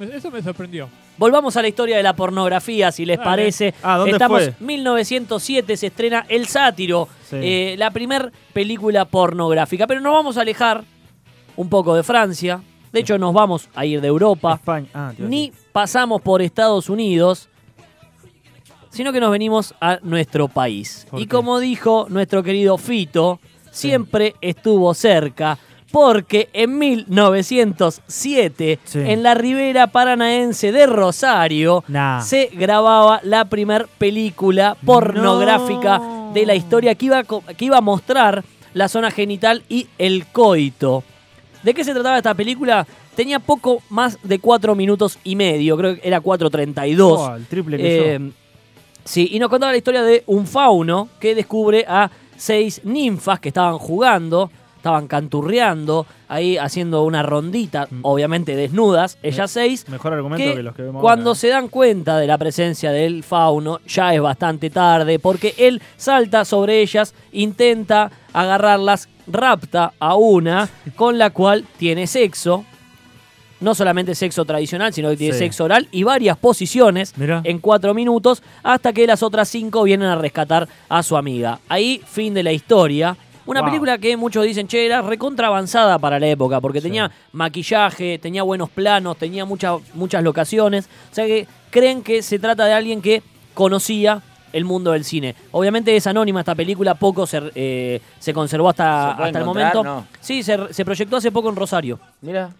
[0.00, 0.88] Eso me sorprendió.
[1.18, 3.28] Volvamos a la historia de la pornografía, si les Dale.
[3.30, 3.74] parece.
[3.82, 4.54] Ah, ¿dónde Estamos fue?
[4.66, 7.36] 1907 se estrena El Sátiro, Sí.
[7.40, 9.86] eh, la primer película pornográfica.
[9.86, 10.82] Pero nos vamos a alejar
[11.56, 12.62] un poco de Francia.
[12.92, 14.54] De hecho, nos vamos a ir de Europa.
[14.54, 14.88] España.
[14.94, 17.48] Ah, Ni pasamos por Estados Unidos,
[18.90, 21.06] sino que nos venimos a nuestro país.
[21.10, 21.28] ¿Por Y qué?
[21.28, 23.38] como dijo nuestro querido Fito,
[23.70, 25.58] siempre estuvo cerca.
[25.92, 28.98] Porque en 1907, Sí.
[29.00, 32.20] en la ribera paranaense de Rosario, Nah.
[32.22, 36.30] se grababa la primer película pornográfica No.
[36.32, 41.02] de la historia que iba, que iba a mostrar la zona genital y el coito.
[41.62, 42.86] ¿De qué se trataba esta película?
[43.16, 47.18] Tenía poco más de 4 minutos y medio, creo que era 4.32.
[47.20, 48.30] Oh, el triple que Eh, yo.
[49.04, 53.48] sí, y nos contaba la historia de un fauno que descubre a seis ninfas que
[53.48, 54.50] estaban jugando,
[54.80, 58.00] estaban canturreando, ahí haciendo una rondita, Mm.
[58.02, 59.86] obviamente desnudas, ellas seis.
[59.88, 61.38] Mejor argumento que que, los que vemos Cuando ahora.
[61.38, 66.44] se dan cuenta de la presencia del fauno, ya es bastante tarde, porque él salta
[66.44, 72.64] sobre ellas, intenta agarrarlas, rapta a una, con la cual tiene sexo.
[73.60, 75.40] No solamente sexo tradicional, sino que tiene Sí.
[75.40, 77.42] sexo oral y varias posiciones Mirá.
[77.44, 81.60] en cuatro minutos, hasta que las otras cinco vienen a rescatar a su amiga.
[81.68, 83.18] Ahí, fin de la historia.
[83.46, 83.68] Una Wow.
[83.70, 86.88] película que muchos dicen, che, era recontra avanzada para la época, porque Sí.
[86.88, 90.88] tenía maquillaje, tenía buenos planos, tenía muchas muchas locaciones.
[91.10, 93.22] O sea que creen que se trata de alguien que
[93.54, 94.22] conocía
[94.52, 95.34] el mundo del cine.
[95.52, 99.44] Obviamente es anónima esta película, poco se, eh, se conservó hasta, ¿Se puede hasta el
[99.44, 99.84] momento.
[99.84, 100.06] No.
[100.20, 101.98] Sí, se, se proyectó hace poco en Rosario.
[102.20, 102.50] Mira.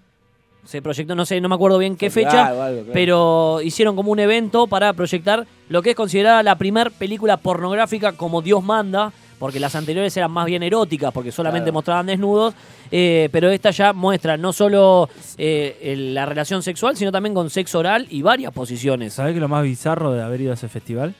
[0.64, 2.92] Se proyectó, no sé, no me acuerdo bien qué fecha, Claro, algo, claro.
[2.92, 8.12] pero hicieron como un evento para proyectar lo que es considerada la primer película pornográfica
[8.12, 11.72] como Dios manda, porque las anteriores eran más bien eróticas, porque solamente Claro.
[11.74, 12.54] mostraban desnudos,
[12.92, 17.80] eh, pero esta ya muestra no solo eh, la relación sexual, sino también con sexo
[17.80, 19.14] oral y varias posiciones.
[19.14, 21.14] ¿Sabés que lo más bizarro de haber ido a ese festival?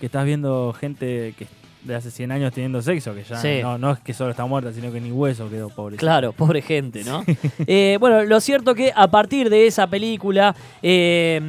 [0.00, 1.46] Que estás viendo gente que
[1.84, 3.60] de hace 100 años teniendo sexo, que ya Sí.
[3.62, 5.96] no, no es que solo está muerta, sino que ni hueso quedó pobre.
[5.96, 7.22] Claro, pobre gente, ¿no?
[7.66, 11.40] Eh, bueno, lo cierto que a partir de esa película, eh,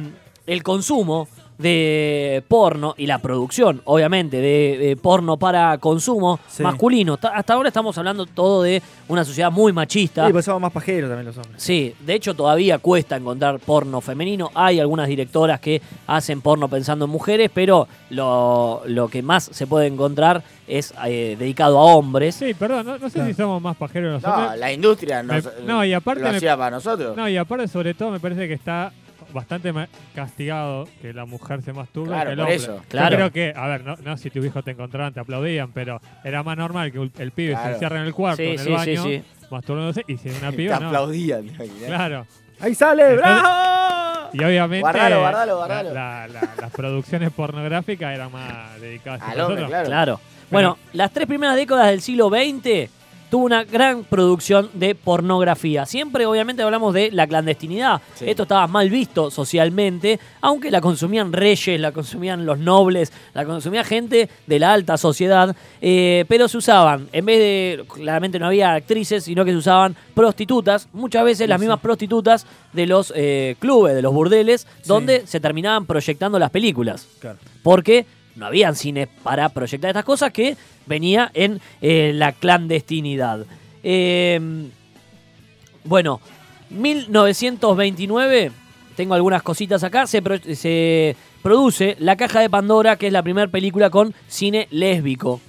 [0.46, 1.26] el consumo
[1.58, 6.62] de porno y la producción, obviamente, de, de porno para consumo Sí.
[6.62, 7.16] masculino.
[7.16, 10.26] Ta- Hasta ahora estamos hablando todo de una sociedad muy machista.
[10.26, 11.60] Sí, pues somos más pajeros también los hombres.
[11.62, 14.50] Sí, de hecho todavía cuesta encontrar porno femenino.
[14.54, 19.66] Hay algunas directoras que hacen porno pensando en mujeres, pero lo, lo que más se
[19.66, 22.36] puede encontrar es eh, dedicado a hombres.
[22.36, 25.84] Sí, perdón, no, no sé si somos más pajeros No, la industria nos, Me- no,
[25.84, 27.16] y aparte lo me- hacía para nosotros.
[27.16, 28.92] No, y aparte, sobre todo, me parece que está
[29.32, 29.72] bastante
[30.14, 32.56] castigado que la mujer se masturbe Claro, que el por hombre.
[32.56, 32.76] eso.
[32.76, 33.16] Yo Claro.
[33.16, 36.42] creo que, a ver, no, no si tu hijo te encontraban, te aplaudían, pero era
[36.42, 38.70] más normal que el, pibe se encierre en el cuarto, Sí, en el sí, sí,
[38.72, 39.22] baño, sí.
[39.50, 40.86] masturbándose, y si una Te piba, no.
[40.88, 41.46] aplaudían.
[41.48, 41.68] ¿te?
[41.86, 42.26] Claro.
[42.60, 43.02] ¡Ahí sale!
[43.14, 44.30] Entonces- ¡Bravo!
[44.32, 45.94] Y obviamente Guardalo, guardalo, la- guardalo.
[45.94, 49.68] la- la- las producciones pornográficas eran más dedicadas a Al hombre, nosotros.
[49.70, 49.86] claro.
[49.86, 50.20] Claro.
[50.50, 52.90] Bueno, las tres primeras décadas del siglo XX
[53.30, 55.86] tuvo una gran producción de pornografía.
[55.86, 58.00] Siempre, obviamente, hablamos de la clandestinidad.
[58.14, 58.24] Sí.
[58.28, 63.84] Esto estaba mal visto socialmente, aunque la consumían reyes, la consumían los nobles, la consumía
[63.84, 68.74] gente de la alta sociedad, eh, pero se usaban, en vez de, claramente no había
[68.74, 73.94] actrices, sino que se usaban prostitutas, muchas veces las mismas prostitutas de los eh, clubes,
[73.94, 77.38] de los burdeles, donde se terminaban proyectando las películas Claro.
[77.62, 78.06] porque
[78.38, 83.44] no habían cines para proyectar estas cosas que venía en eh, la clandestinidad.
[83.82, 84.40] Eh,
[85.84, 86.20] bueno,
[86.70, 88.52] 1929,
[88.96, 93.22] tengo algunas cositas acá, se, pro- se produce La Caja de Pandora, que es la
[93.22, 95.40] primera película con cine lésbico.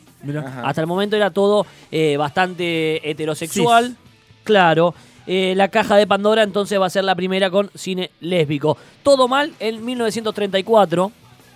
[0.63, 3.87] Hasta el momento era todo eh, bastante heterosexual.
[3.87, 3.95] Cis.
[4.43, 4.93] Claro.
[5.27, 8.77] Eh, la caja de Pandora entonces va a ser la primera con cine lésbico.
[9.03, 11.11] Todo mal en 1934.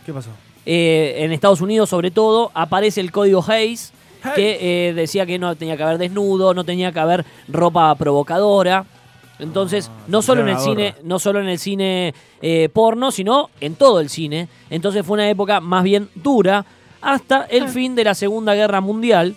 [0.06, 0.30] ¿Qué pasó?
[0.66, 3.94] Eh, en Estados Unidos sobre todo, aparece el código Hayes,
[4.36, 8.86] que eh, decía que no tenía que haber desnudo, no tenía que haber ropa provocadora.
[9.40, 13.76] Entonces, no solo en el cine, no solo en el cine eh, porno, sino en
[13.76, 14.48] todo el cine.
[14.70, 16.66] Entonces fue una época más bien dura
[17.02, 19.36] hasta el fin de la Segunda Guerra Mundial,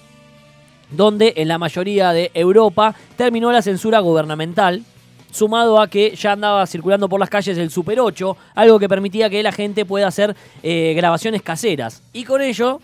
[0.91, 4.85] donde en la mayoría de Europa terminó la censura gubernamental,
[5.31, 9.29] sumado a que ya andaba circulando por las calles el Super 8, algo que permitía
[9.31, 12.03] que la gente pueda hacer eh, grabaciones caseras.
[12.13, 12.81] Y con ello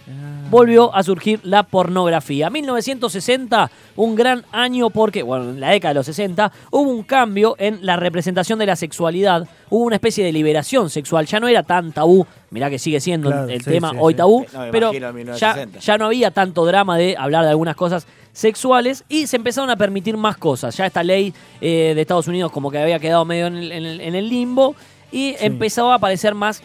[0.51, 2.51] volvió a surgir la pornografía.
[2.51, 7.55] 1960, un gran año porque, bueno, en la década de los 60, hubo un cambio
[7.59, 11.63] en la representación de la sexualidad, hubo una especie de liberación sexual, ya no era
[11.63, 14.17] tan tabú, mirá que sigue siendo Claro, el sí, tema sí, hoy sí.
[14.19, 15.79] tabú, No, me pero imagino en ya, 1960.
[15.81, 19.77] ya no había tanto drama de hablar de algunas cosas sexuales y se empezaron a
[19.77, 20.77] permitir más cosas.
[20.77, 23.85] Ya esta ley eh, de Estados Unidos como que había quedado medio en el, en
[23.85, 24.75] el- en el limbo
[25.11, 26.63] y empezaba a aparecer más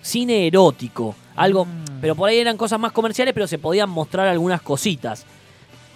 [0.00, 1.14] cine erótico.
[1.34, 1.66] Algo,
[2.00, 5.24] pero por ahí eran cosas más comerciales, pero se podían mostrar algunas cositas.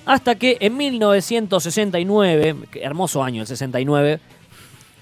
[0.07, 4.21] Hasta que en 1969, que hermoso año el 69,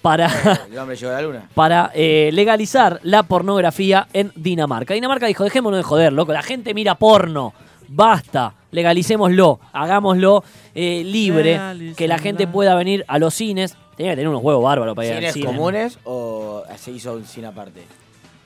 [0.03, 0.29] para,
[1.55, 4.95] para eh, legalizar la pornografía en Dinamarca.
[4.95, 7.55] Dinamarca dijo, dejémonos de joder, loco, la gente mira porno,
[7.89, 11.59] basta, legalicémoslo, hagámoslo eh, libre,
[11.97, 13.77] que la gente pueda venir a los cines.
[13.97, 15.47] Tenía que tener unos huevos bárbaros para ir al ¿Cines cine.
[15.47, 17.85] comunes o se hizo un cine aparte?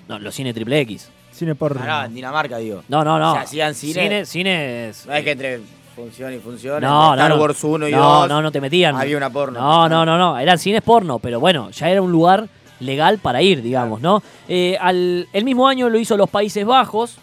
[0.06, 1.08] No, los cines triple X.
[1.32, 1.80] Cine porno.
[1.82, 2.82] Ah, no, en Dinamarca, digo.
[2.88, 3.32] No, no, no.
[3.34, 4.24] Se hacían cine.
[4.24, 5.60] Cine, cines- No es que entre
[5.96, 6.82] función y función.
[6.82, 7.40] No, Star no.
[7.40, 8.28] Wars 1 y no, 2.
[8.28, 8.96] no, no te metían.
[8.96, 9.58] Había una porno.
[9.60, 10.38] No, no, no, no.
[10.38, 12.48] Eran cines porno, pero bueno, ya era un lugar
[12.80, 14.22] legal para ir, digamos, ¿no?
[14.48, 17.16] Eh, al, el mismo año lo hizo los Países Bajos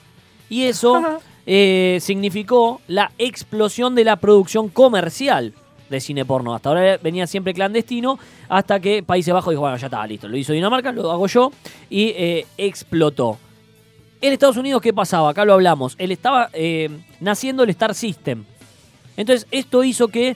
[0.49, 5.53] y eso eh, significó la explosión de la producción comercial
[5.89, 6.55] de cine porno.
[6.55, 8.17] Hasta ahora venía siempre clandestino,
[8.49, 10.27] hasta que Países Bajos dijo, bueno, ya estaba listo.
[10.27, 11.51] Lo hizo Dinamarca, lo hago yo,
[11.89, 13.37] y eh, explotó.
[14.21, 15.29] En Estados Unidos, ¿qué pasaba?
[15.29, 15.95] Acá lo hablamos.
[15.99, 18.45] Él estaba eh, naciendo el Star System.
[19.17, 20.35] Entonces, esto hizo que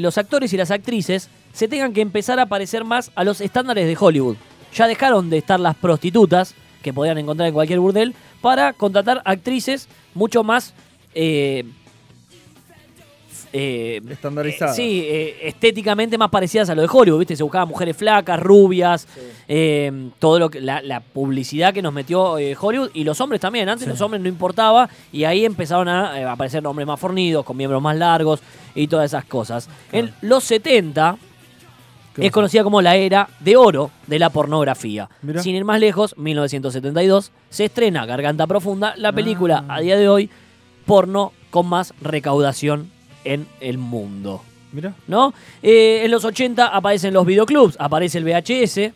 [0.00, 3.86] los actores y las actrices se tengan que empezar a parecer más a los estándares
[3.86, 4.36] de Hollywood.
[4.74, 9.88] Ya dejaron de estar las prostitutas, que podían encontrar en cualquier burdel, para contratar actrices
[10.14, 10.74] mucho más...
[11.14, 11.64] eh,
[13.54, 14.72] eh, Estandarizada.
[14.72, 17.36] eh, sí, eh, estéticamente más parecidas a lo de Hollywood, ¿viste?
[17.36, 19.06] Se buscaban mujeres flacas, rubias,
[19.46, 23.42] eh, todo lo que la, la publicidad que nos metió eh, Hollywood y los hombres
[23.42, 23.68] también.
[23.68, 27.56] Antes los hombres no importaba y ahí empezaron a eh, aparecer hombres más fornidos, con
[27.56, 28.40] miembros más largos
[28.74, 29.68] y todas esas cosas.
[29.92, 31.31] En los 70 ¿Qué
[32.16, 35.08] es conocida como la era de oro de la pornografía.
[35.22, 35.42] Mirá.
[35.42, 39.76] Sin ir más lejos, 1972 se estrena Garganta Profunda, la película Ah.
[39.76, 40.30] a día de hoy
[40.86, 42.90] porno con más recaudación
[43.24, 44.42] en el mundo.
[44.72, 44.94] Mira.
[45.06, 45.34] ¿no?
[45.62, 48.92] Eh, en los 80 aparecen los videoclubs, aparece el VHS.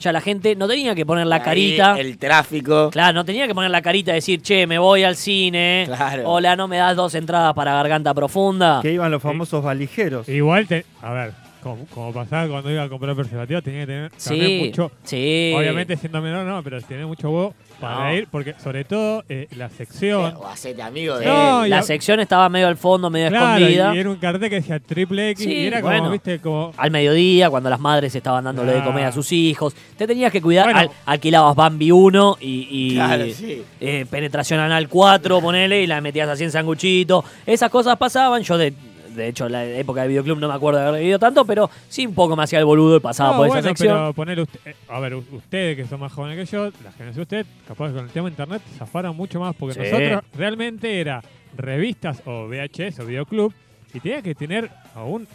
[0.00, 1.98] Ya la gente no tenía que poner la Ahí carita.
[1.98, 2.90] El tráfico.
[2.90, 5.84] Claro, no tenía que poner la carita y decir, che, me voy al cine.
[5.86, 6.22] Claro.
[6.28, 8.80] Hola, no me das dos entradas para Garganta Profunda.
[8.82, 10.28] Que iban los famosos valijeros.
[10.28, 11.32] Igual, te, a ver,
[11.64, 14.92] como, como pasaba cuando iba a comprar preservativos, tenía que tener Sí, mucho.
[15.02, 15.52] sí.
[15.56, 18.14] Obviamente siendo menor, no, pero tener mucho huevo para No.
[18.14, 20.34] ir, porque sobre todo eh, la sección.
[20.36, 23.94] O hacete amigo de No, y la sección estaba medio al fondo, medio Claro, escondida.
[23.94, 25.98] y era un cartel que decía triple X Sí, y era bueno.
[26.00, 26.72] como, viste, como.
[26.76, 29.74] Al mediodía, cuando las madres estaban dándole de comer a sus hijos.
[29.96, 30.66] Te tenías que cuidar.
[30.66, 30.78] Bueno.
[30.80, 33.62] Al- alquilabas Bambi 1 y, y, Claro, sí.
[33.80, 37.24] eh, penetración anal 4, ponele, y la metías así en sanguchito.
[37.46, 38.42] Esas cosas pasaban.
[38.42, 38.72] Yo, de,
[39.14, 41.70] de hecho, en la época del videoclub no me acuerdo de haber vivido tanto, pero
[41.88, 43.96] sí un poco me hacía el boludo y pasaba No, por bueno, esa sección.
[43.96, 47.14] pero poner usted, eh, a ver, ustedes que son más jóvenes que yo, la generación
[47.14, 49.80] de usted, capaz que con el tema de internet zafaron mucho más, porque Sí.
[49.90, 51.22] nosotros realmente era
[51.56, 53.52] revistas o VHS o videoclub
[53.92, 55.26] y tenía que tener a un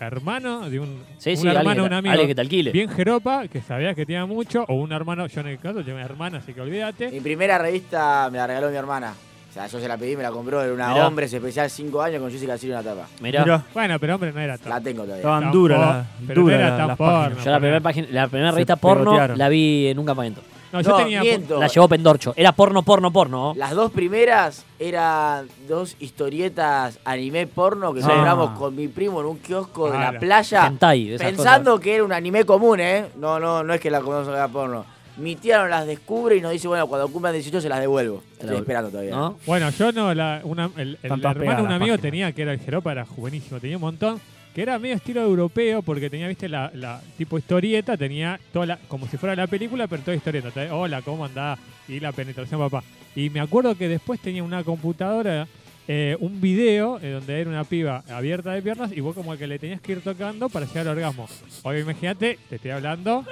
[0.00, 2.72] hermano de un, Sí, un sí, alguien hermano, que un amigo que te alquile.
[2.72, 5.96] bien jeropa, que sabía que tenía mucho, o un hermano, yo en el caso tengo
[5.98, 7.08] una hermana, así que olvídate.
[7.10, 9.14] Mi primera revista me la regaló mi hermana.
[9.52, 11.06] O sea, yo se la pedí, me la compró, era una Mirá.
[11.06, 13.06] Hombres especial 5 años con Jessica Alcino en la tapa.
[13.20, 13.42] Mirá.
[13.44, 14.70] Mirá, Bueno, pero hombre, no era tan.
[14.70, 15.16] La tengo todavía.
[15.16, 17.36] estaban duras las pero no duras era tan las porno.
[17.44, 19.38] Yo la primera página, la primera Se revista porno pegotearon.
[19.38, 20.40] la vi en un campamento.
[20.72, 21.20] No, yo No, tenía.
[21.20, 21.60] miento.
[21.60, 22.32] La llevó Pendorcho.
[22.34, 23.52] Era porno, porno, porno.
[23.54, 28.08] Las dos primeras eran dos historietas anime porno que Sí.
[28.08, 28.58] compramos Ah.
[28.58, 30.66] con mi primo en un kiosco de la playa.
[30.66, 33.04] Hentai, esas Pensando que era un anime común, ¿eh?
[33.16, 34.86] No, no, no es que la comamos a porno.
[35.16, 38.22] Mi tía nos las descubre y nos dice, bueno, cuando cumplan 18 se las devuelvo.
[38.38, 39.14] Estoy esperando todavía.
[39.14, 39.38] ¿No?
[39.46, 42.00] Bueno, yo no, la, una, el, hermano de un amigo páginas.
[42.00, 44.20] tenía, que era el Jeropa, era buenísimo, tenía un montón,
[44.54, 48.78] que era medio estilo europeo, porque tenía, viste, la, la tipo historieta, tenía toda la,
[48.88, 50.50] como si fuera la película, pero toda historieta.
[50.74, 51.58] Hola, ¿cómo andás?
[51.88, 52.82] Y la penetración, papá.
[53.14, 55.46] Y me acuerdo que después tenía una computadora,
[55.88, 59.46] eh, un video, eh, donde era una piba abierta de piernas, y vos como que
[59.46, 61.28] le tenías que ir tocando para llegar al orgasmo.
[61.62, 63.24] Hoy imagínate, te estoy hablando,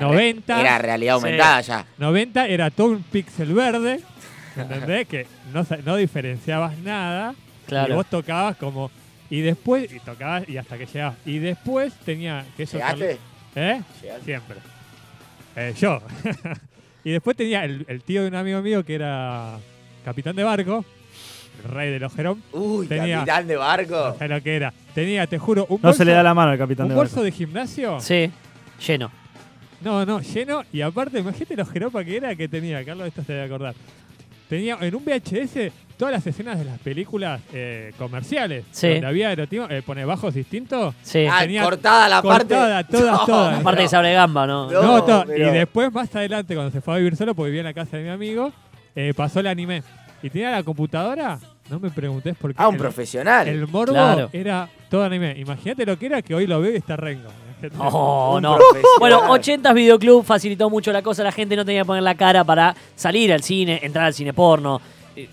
[0.00, 0.60] 90.
[0.60, 1.24] Era realidad Sí.
[1.24, 1.86] aumentada ya.
[1.98, 4.00] 90 era todo un píxel verde,
[4.56, 5.06] ¿entendés?
[5.08, 7.34] que no, no diferenciabas nada.
[7.64, 7.94] Y Claro.
[7.96, 8.90] vos tocabas como.
[9.30, 11.16] Y después, y tocabas y hasta que llegabas.
[11.24, 12.76] Y después tenía que eso.
[12.76, 13.18] ¿Llegaste?
[13.54, 13.80] ¿Eh?
[14.02, 14.24] Llegaste.
[14.24, 14.56] Siempre.
[15.56, 16.00] Eh, yo.
[17.04, 19.56] y después tenía el, el tío de un amigo mío que era
[20.04, 20.84] capitán de barco,
[21.64, 22.42] el rey del ojerón.
[22.52, 24.12] Uy, Tenía- capitán de barco.
[24.18, 24.72] ¿Sabes lo que era?
[24.94, 26.94] Tenía, te juro, un No bolso, se le da la mano al capitán un de
[26.96, 27.24] bolso barco.
[27.24, 28.00] de gimnasio.
[28.00, 28.30] Sí,
[28.86, 29.10] lleno.
[29.84, 30.62] No, no, lleno.
[30.72, 32.84] Y aparte, imagínate los jeropa que era que tenía.
[32.84, 33.74] Carlos, esto se debe acordar.
[34.48, 38.64] Tenía en un VHS todas las escenas de las películas eh, comerciales.
[38.70, 38.88] Sí.
[38.88, 39.66] Donde había erotismo.
[39.70, 40.94] Eh, pone bajos distintos.
[41.02, 41.26] Sí.
[41.30, 42.98] Ah, tenía cortada la cortada, parte.
[42.98, 43.60] todas, todas.
[43.60, 44.70] Aparte de Sabre Gamba, ¿no?
[44.70, 44.82] No.
[45.06, 47.66] No, pero- Y después, más adelante, cuando se fue a vivir solo, porque vivía en
[47.66, 48.52] la casa de mi amigo,
[48.94, 49.82] eh, pasó el anime.
[50.22, 51.38] Y tenía la computadora.
[51.70, 52.56] No me preguntes por qué.
[52.62, 53.48] Ah, un el- profesional.
[53.48, 54.28] El morbo Claro.
[54.34, 55.34] era todo anime.
[55.38, 57.30] Imagínate lo que era que hoy lo veo y está rengo.
[57.78, 58.58] Oh, no.
[58.98, 61.22] Bueno, 80 Videoclub facilitó mucho la cosa.
[61.22, 64.32] La gente no tenía que poner la cara para salir al cine, entrar al cine
[64.32, 64.80] porno,
[65.14, 65.28] eh,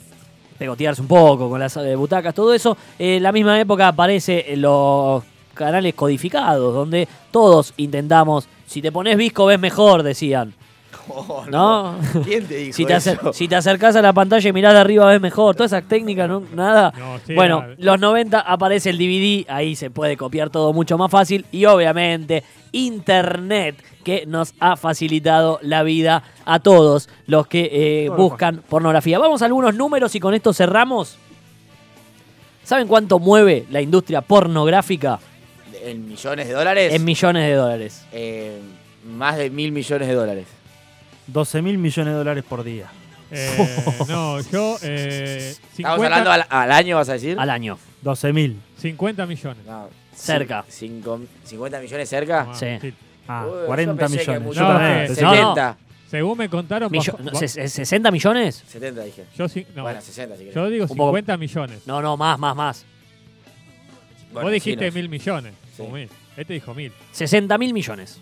[0.57, 2.77] pegotearse un poco con las eh, butacas, todo eso.
[2.97, 8.47] Eh, en la misma época aparece en los canales codificados, donde todos intentamos.
[8.65, 10.53] Si te pones visco, ves mejor, decían.
[11.49, 11.95] ¿No?
[12.23, 13.33] ¿Quién te dijo Si te, acer- eso?
[13.33, 15.55] si te acercás a la pantalla y mirás de arriba, ves mejor.
[15.55, 16.43] Todas esas técnicas, ¿no?
[16.53, 16.93] nada.
[16.97, 21.09] No, sí, bueno, los 90 aparece el DVD, ahí se puede copiar todo mucho más
[21.11, 21.45] fácil.
[21.51, 27.69] Y obviamente, Internet, que nos ha facilitado la vida a todos los que
[28.05, 29.19] eh, buscan pornografía.
[29.19, 31.17] Vamos a algunos números y con esto cerramos.
[32.63, 35.19] ¿Saben cuánto mueve la industria pornográfica?
[35.83, 36.93] ¿En millones de dólares?
[36.93, 38.05] En millones de dólares.
[38.11, 38.59] Eh,
[39.07, 40.45] más de mil millones de dólares.
[41.31, 42.87] 12 mil millones de dólares por día.
[43.31, 44.77] Eh, no, yo.
[44.81, 47.37] Eh, 50, Estamos hablando al, al año, vas a decir.
[47.39, 47.77] Al año.
[48.01, 48.59] 12 mil.
[48.77, 49.65] 50 millones.
[49.65, 50.63] No, Cerca.
[50.67, 52.47] cin- cinco- ¿50 millones cerca?
[52.49, 52.93] Ah, Sí.
[53.27, 54.41] Ah, Uy, yo 40 pensé que millones.
[54.41, 54.99] mucho Yo No, también.
[55.01, 55.49] que- pensé no, que- no.
[55.55, 55.77] 70.
[56.09, 56.91] Según me contaron.
[56.91, 58.63] Millo- bajó- no, ba- se- se- ¿60 millones?
[58.67, 59.25] 70 dije.
[59.37, 61.85] yo, sí- no, Bueno, 60 si yo digo Un poco- 50 millones.
[61.85, 62.85] No, no, más, más, más.
[64.31, 64.95] Bueno, Vos dijiste decinos.
[64.95, 65.53] mil millones.
[65.77, 65.83] Sí.
[65.83, 66.09] mil.
[66.35, 66.91] Este dijo mil.
[67.11, 68.19] 60 mil millones.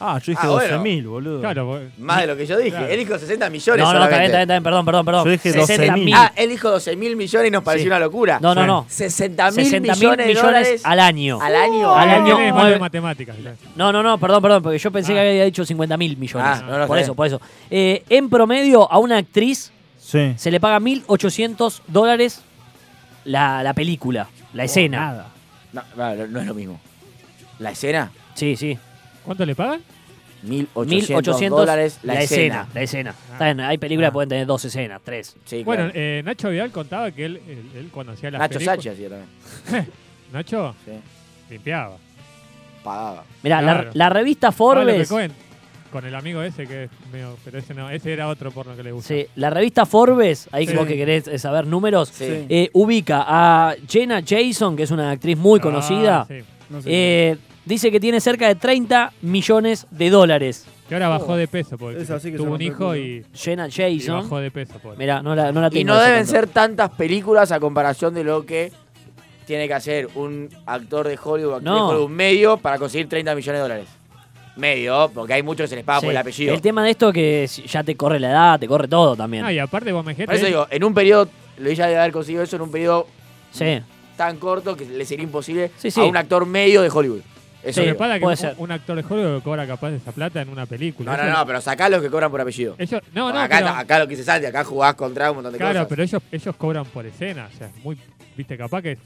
[0.00, 0.82] Ah, yo dije Ah, 12 bueno.
[0.82, 1.40] mil, boludo.
[1.40, 2.70] Claro, Más de lo que yo dije.
[2.70, 2.86] Claro.
[2.88, 4.18] Él dijo 60 millones No, no, está solamente.
[4.18, 5.24] bien, está bien, está bien, perdón, perdón, perdón.
[5.24, 6.04] Yo dije 60 12.000.
[6.04, 6.14] mil.
[6.14, 7.88] Ah, él dijo 12 mil millones y nos pareció Sí.
[7.88, 8.38] una locura.
[8.40, 8.86] No, no, no.
[8.88, 11.38] 60 mil 60 mil millones, de dólares al año.
[11.40, 11.94] al año.
[11.94, 13.36] Al Ah, año malo mueve- de matemáticas.
[13.76, 15.14] No, no, no, perdón, perdón, porque yo pensé Ah.
[15.16, 16.58] que había dicho 50 mil millones.
[16.60, 17.40] Ah, no, no, por eso, por eso.
[17.70, 20.34] Eh, en promedio, a una actriz Sí.
[20.36, 22.42] se le paga 1.800 dólares
[23.24, 24.98] la, la película, la escena.
[25.00, 25.28] Nada.
[25.72, 25.82] No,
[26.14, 26.80] no, no es lo mismo.
[27.58, 28.10] ¿La escena?
[28.34, 28.76] Sí, sí.
[29.24, 29.80] ¿Cuánto le pagan?
[30.42, 32.68] 1800, 1.800 dólares la, escena.
[32.74, 33.14] La escena.
[33.32, 35.34] Está bien, hay películas que pueden tener dos escenas, tres.
[35.46, 35.98] Sí, Bueno, claro.
[35.98, 38.76] eh, Nacho Vidal contaba que él, él, él cuando hacía las Nacho películas...
[38.76, 39.88] Sachi hacía también.
[40.32, 40.90] Nacho Sí.
[41.50, 41.96] limpiaba.
[42.82, 43.24] Pagaba.
[43.42, 43.84] Mirá, Claro.
[43.84, 45.10] la, la revista Forbes.
[45.90, 47.38] con el amigo ese que es medio...
[47.42, 49.08] Pero ese no, ese era otro porno que le gusta.
[49.14, 50.74] Sí, la revista Forbes, ahí Sí.
[50.76, 52.44] vos que querés eh, saber números, Sí.
[52.50, 56.26] eh, ubica a Jenna Jason, que es una actriz muy Ah, conocida.
[56.28, 56.40] sí.
[56.68, 56.88] No sé.
[56.92, 60.66] Eh, dice que tiene cerca de 30 millones de dólares.
[60.88, 63.70] Que ahora bajó de peso porque Es así que tuvo un hijo y, Jenna y
[63.70, 64.22] Jason.
[64.22, 64.78] bajó de peso.
[64.78, 64.98] pobre.
[64.98, 65.80] Mira, no la, no la tengo.
[65.80, 66.30] Y no deben tanto.
[66.32, 68.70] ser tantas películas a comparación de lo que
[69.46, 71.74] tiene que hacer un actor de Hollywood, No.
[71.74, 73.86] de Hollywood medio para conseguir 30 millones de dólares.
[74.56, 76.06] Medio, porque hay muchos que se les paga Sí.
[76.06, 76.54] por el apellido.
[76.54, 79.16] El tema de esto es que si- ya te corre la edad, te corre todo
[79.16, 79.44] también.
[79.44, 82.12] Ah, y aparte vos me Por eso digo, en un periodo, lo ella debe haber
[82.12, 83.06] conseguido eso en un periodo
[83.50, 83.80] Sí.
[84.16, 86.00] tan corto que le sería imposible Sí, sí.
[86.00, 87.22] a un actor medio de Hollywood.
[87.64, 88.54] Eso Sí, pasa que puede un, ser.
[88.58, 91.16] un actor de Hollywood cobra capaz de esa plata en una película.
[91.16, 92.74] No, no, no, pero sacá los que cobran por apellido.
[92.78, 95.52] Ellos, no, no, acá, pero- acá lo que se salte, acá jugás contra un montón
[95.52, 95.86] de claro, cosas.
[95.88, 97.48] pero ellos, ellos cobran por escena.
[97.52, 97.96] O sea, es muy,
[98.36, 98.98] viste, capaz que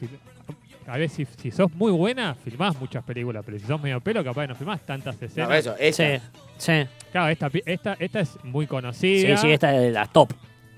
[0.87, 4.25] a ver si, si sos muy buena, filmás muchas películas, pero si sos medio pelo,
[4.25, 5.49] capaz que no filmás tantas escenas.
[5.51, 6.17] No, eso, esa.
[6.17, 6.23] Sí,
[6.57, 6.87] sí.
[7.13, 9.37] Claro, esta, esta, esta es muy Sí, conocida.
[9.37, 10.33] sí, esta es de las top.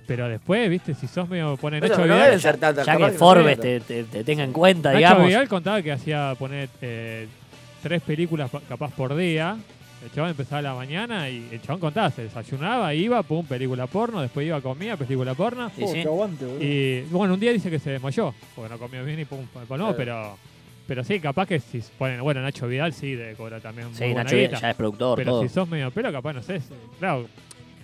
[0.08, 2.22] Pero después, viste, si sos medio poner Nacho no Vidal.
[2.24, 2.84] deben ser tantas.
[2.84, 5.26] Ya que Forbes te, te- te tenga en cuenta, Nacho digamos.
[5.28, 7.28] Vidal contaba que hacía poner eh,
[7.82, 9.56] tres películas pa- capaz por día.
[10.04, 13.86] El chabón empezaba a la mañana y el chabón contaba, se desayunaba, iba, pum, película
[13.86, 15.70] porno, después iba, comía, película porno.
[15.76, 16.02] Sí, Oh, sí.
[16.04, 16.56] boludo.
[16.62, 19.46] Y bueno, un día dice que se desmayó, porque no comió bien y pum,
[19.96, 20.38] pero,
[20.86, 24.04] pero sí, capaz que si ponen, bueno, Nacho Vidal sí debe cobrar también muy Sí,
[24.04, 24.60] buena Nacho Vidal guita.
[24.62, 25.42] ya es productor, Pero todo.
[25.42, 26.62] si sos medio pelo, capaz, no sé,
[26.98, 27.26] claro,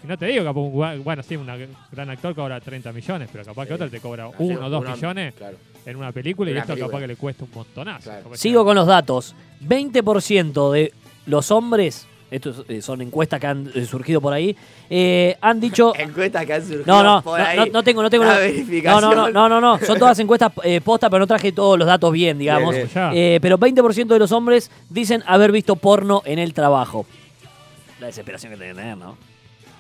[0.03, 1.47] no te digo capaz, bueno, sí, un
[1.93, 4.81] gran actor cobra 30 millones, pero capaz que otro te cobra Hacer uno o dos
[4.81, 5.59] una- millones Claro.
[5.87, 7.01] En una película y esto capaz película.
[7.01, 8.03] que le cuesta un montonazo.
[8.11, 8.23] Claro.
[8.25, 9.35] Capaz Sigo con los datos.
[9.67, 10.93] 20% de
[11.27, 14.57] los hombres, estos eh, son encuestas que han eh, surgido por ahí,
[14.91, 15.93] eh, han dicho...
[15.99, 17.57] Encuestas que han surgido No, no, por no, ahí.
[17.59, 18.25] no, no tengo, no tengo.
[18.25, 19.01] La no, verificación.
[19.01, 21.87] no, no, no, no, no, son todas encuestas eh, posta, pero no traje todos los
[21.87, 22.75] datos bien, digamos.
[22.75, 23.11] Bien, bien.
[23.15, 27.07] Eh, pero 20% de los hombres dicen haber visto porno en el trabajo.
[28.01, 29.17] La desesperación que tienen que tener, ¿no?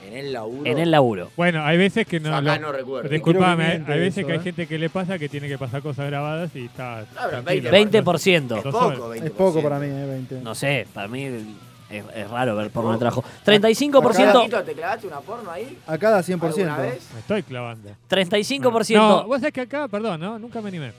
[0.06, 0.70] En el laburo.
[0.70, 1.30] En el laburo.
[1.36, 2.34] Bueno, hay veces que no...
[2.34, 3.08] Acá lo- no recuerdo.
[3.08, 4.42] Disculpame, hay, hay veces eso, que hay ¿eh?
[4.42, 7.00] gente que le pasa que tiene que pasar cosas grabadas y está...
[7.16, 7.70] Ah, pero tranquilo.
[7.70, 8.56] 20%.
[8.56, 8.98] Es poco, horas.
[9.00, 9.24] 20%.
[9.24, 10.40] Es poco para mí, eh, 20.
[10.42, 13.20] No sé, para mí es, es raro ver porno el trabajo.
[13.20, 15.78] Acá- 35%, Paquito, ¿Te clavaste una porno ahí?
[15.86, 16.78] Acá da ¿Alguna 100%.
[16.82, 17.08] vez?
[17.14, 17.90] Me estoy clavando.
[18.10, 18.94] 35%.
[18.96, 20.38] No, vos sabés que acá, perdón, ¿no?
[20.38, 20.92] Nunca me animé.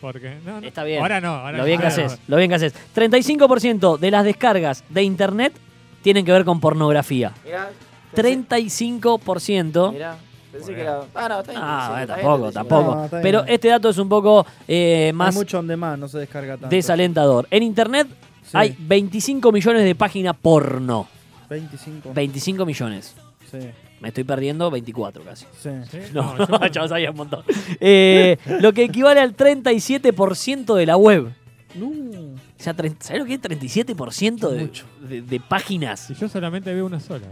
[0.00, 0.66] Porque, no, no.
[0.66, 1.00] Está bien.
[1.00, 2.74] Ahora no, ahora Lo bien que haces, lo bien que haces.
[2.94, 5.54] 35% de las descargas de internet
[6.06, 7.32] tienen que ver con pornografía.
[7.44, 7.68] Mirá.
[8.14, 9.92] pensé- 35%.
[9.92, 10.16] Mirá.
[10.52, 11.00] Pensé que era.
[11.14, 11.62] Ah, no, está bien.
[11.64, 12.68] Ah, sí, bueno, está bien, tampoco, está bien.
[12.70, 12.94] tampoco.
[12.96, 13.22] No, está bien.
[13.22, 16.52] Pero este dato es un poco eh, Hay más mucho on demand, no se descarga
[16.56, 16.68] tanto.
[16.68, 17.48] desalentador.
[17.50, 18.06] En internet
[18.44, 21.08] Sí, hay 25 millones de páginas porno.
[21.50, 22.12] 25.
[22.14, 23.14] 25 millones.
[23.50, 23.58] Sí,
[24.00, 25.46] Me estoy perdiendo 24 casi.
[25.60, 25.70] sí.
[25.90, 25.98] ¿Sí?
[26.14, 27.42] No, yo no, ya sabía un montón.
[27.80, 31.32] Eh, lo que equivale al 37% de la web.
[31.74, 31.90] No.
[32.58, 34.84] Tre- ¿sabes lo que es 37% de, Mucho.
[35.00, 36.00] de- de páginas?
[36.00, 37.26] Si yo solamente veo una sola.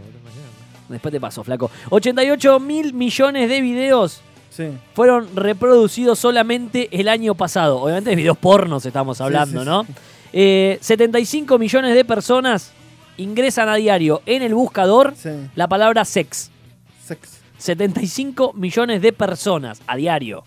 [0.89, 1.71] Después te paso, flaco.
[1.89, 4.21] 88 mil millones de videos
[4.51, 4.69] Sí.
[4.93, 7.81] fueron reproducidos solamente el año pasado.
[7.81, 9.83] Obviamente de videos pornos estamos hablando, sí, ¿no?
[9.83, 9.93] sí.
[10.33, 12.71] Eh, 75 millones de personas
[13.17, 15.29] ingresan a diario en el buscador Sí.
[15.55, 16.51] la palabra sex.
[17.05, 17.39] Sex.
[17.57, 20.43] 75 millones de personas a diario.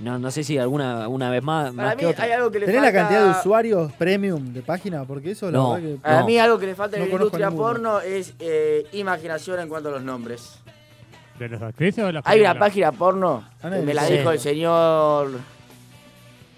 [0.00, 2.24] No, no sé si alguna una vez más, Para más mí que otra.
[2.24, 2.92] hay algo que le ¿Tenés falta.
[2.96, 5.04] la cantidad de usuarios premium de página?
[5.04, 5.72] Porque eso la No.
[5.74, 5.96] verdad que.
[5.98, 6.26] Para No.
[6.26, 7.68] mí algo que le falta en la industria ninguno.
[7.68, 10.58] porno es eh, imaginación en cuanto a los nombres.
[11.38, 14.14] ¿De las actrices o de las Hay una página porno Ah, que me la sí.
[14.18, 15.30] dijo el señor.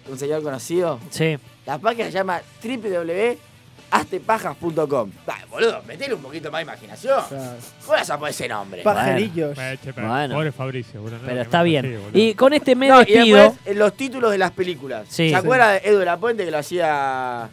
[0.08, 0.98] Un señor conocido.
[1.10, 1.36] Sí.
[1.66, 2.40] La página se llama
[3.90, 5.10] www.astepajas.com.
[5.26, 7.18] Dale, boludo, metele un poquito más de imaginación.
[7.18, 8.82] O sea, ¿Cómo vas a poner ese nombre?
[8.82, 9.56] pajarillos.
[9.84, 10.34] Pero Bueno.
[10.34, 11.18] Pobre Fabricio, boludo.
[11.24, 12.00] Pero está bien.
[12.12, 13.38] y con este me No, y despido.
[13.42, 15.06] después los títulos de las películas.
[15.08, 15.14] Sí.
[15.16, 15.34] ¿Se Sí.
[15.34, 17.48] acuerda de Edu de la Puente que lo hacía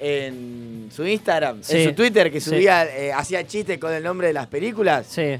[0.00, 1.78] en su Instagram, Sí.
[1.78, 2.50] en su Twitter, que Sí.
[2.50, 5.06] subía, eh, hacía chistes con el nombre de las películas?
[5.08, 5.38] Sí.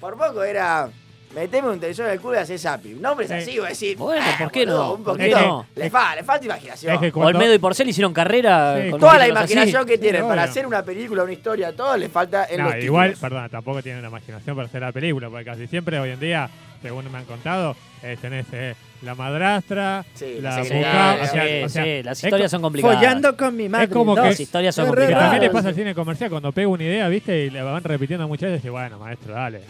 [0.00, 0.88] Por poco era.
[1.34, 2.94] Meteme un televisor en el culo y haces zapi.
[2.94, 3.34] Nombres Sí.
[3.34, 3.96] así, voy a decir.
[3.98, 4.72] Bueno, "Ah, ¿por qué no?
[4.72, 5.40] boludo, Un ¿Por qué poquito.
[5.46, 5.66] no?
[5.76, 6.94] Le, fa- le falta imaginación.
[6.94, 8.80] Es que cuando- Olmedo y Porcel hicieron carrera.
[8.82, 8.90] Sí.
[8.90, 9.30] con Toda la así.
[9.32, 10.50] imaginación que tienen Sí, para obvio.
[10.50, 13.18] hacer una película, una historia, todo le falta en No, igual, títulos.
[13.20, 16.48] perdón, tampoco tienen la imaginación para hacer la película, porque casi siempre hoy en día,
[16.82, 21.22] según me han contado, eh, tenés eh, la madrastra, Sí, la la Sí, secretaria, buca,
[21.22, 22.96] o sea, sí, o sea, sí, las es historias co- son complicadas.
[22.96, 23.88] Follando con mi madre.
[23.90, 24.30] como que- dos.
[24.30, 25.24] Las historias son Es Que complicadas.
[25.30, 27.44] también le pasa al cine comercial cuando pega una idea, ¿viste?
[27.44, 29.60] Y le van repitiendo muchas veces y bueno, maestro, dale.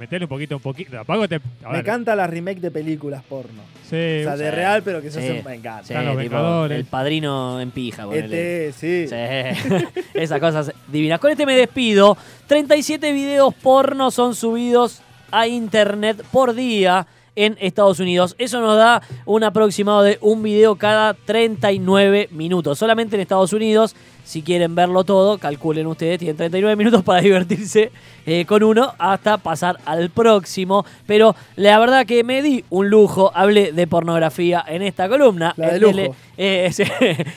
[0.00, 0.90] Metele un poquito, un poquito.
[0.92, 1.40] Tampoco te.
[1.70, 3.62] Me encanta la remake de películas porno.
[3.88, 5.44] Sí, O sea, de real, pero que se hacen.
[5.44, 5.84] Me encanta.
[5.84, 6.78] Sí, Están los tipo, Vengadores.
[6.78, 8.04] el padrino en pija.
[8.06, 8.68] ponele.
[8.68, 9.08] Este, sí.
[9.08, 11.20] Sí, esas cosas divinas.
[11.20, 12.16] Con este me despido.
[12.46, 18.34] 37 videos porno son subidos a internet por día en Estados Unidos.
[18.38, 22.78] Eso nos da un aproximado de un video cada 39 minutos.
[22.78, 23.94] Solamente en Estados Unidos.
[24.30, 27.90] Si quieren verlo todo, calculen ustedes, tienen 39 minutos para divertirse
[28.24, 30.84] eh, con uno hasta pasar al próximo.
[31.04, 35.52] Pero la verdad que me di un lujo, hablé de pornografía en esta columna.
[35.56, 36.16] La de En el- lujo.
[36.38, 36.70] eh,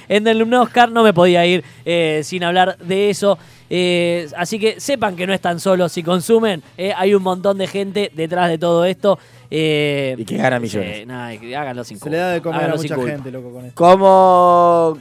[0.07, 3.39] en el Oscar no me podía ir eh, sin hablar de eso.
[3.71, 6.61] Eh, así que sepan que no están solos si consumen.
[6.77, 9.17] eh, hay un montón de gente detrás de todo esto.
[9.49, 10.97] eh, Y que gana millones.
[10.99, 13.09] sí, nada, que háganlo sin Se le da de comer a mucha culpa.
[13.13, 13.75] gente, loco, con esto.
[13.83, 14.97] Como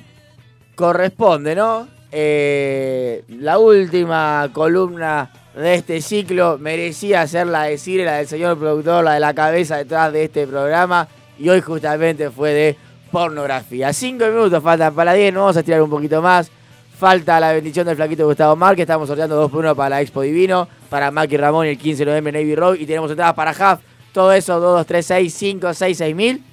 [0.74, 1.88] corresponde, ¿no?
[2.10, 8.58] Eh, la última columna de este ciclo merecía ser la de Cire, la del señor
[8.58, 11.08] productor, la de la cabeza detrás de este programa.
[11.38, 12.76] Y hoy justamente fue de
[13.10, 13.92] pornografía.
[13.92, 16.50] Cinco minutos faltan para las 10, nos vamos a estirar un poquito más.
[16.98, 18.82] Falta la bendición del flaquito Gustavo Márquez.
[18.82, 22.32] Estamos sorteando 2 por 1 para Expo Divino, para Maki Ramón el 15 de noviembre
[22.32, 22.74] Navy Road.
[22.76, 23.80] Y tenemos entradas para Half.
[24.12, 26.44] Todo eso, 2, 2, 3, 6, 5, 6, 6 mil.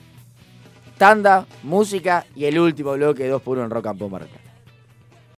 [1.00, 4.49] Tanda, música y el último bloque 2 por 1 en Rock and Pop Marca.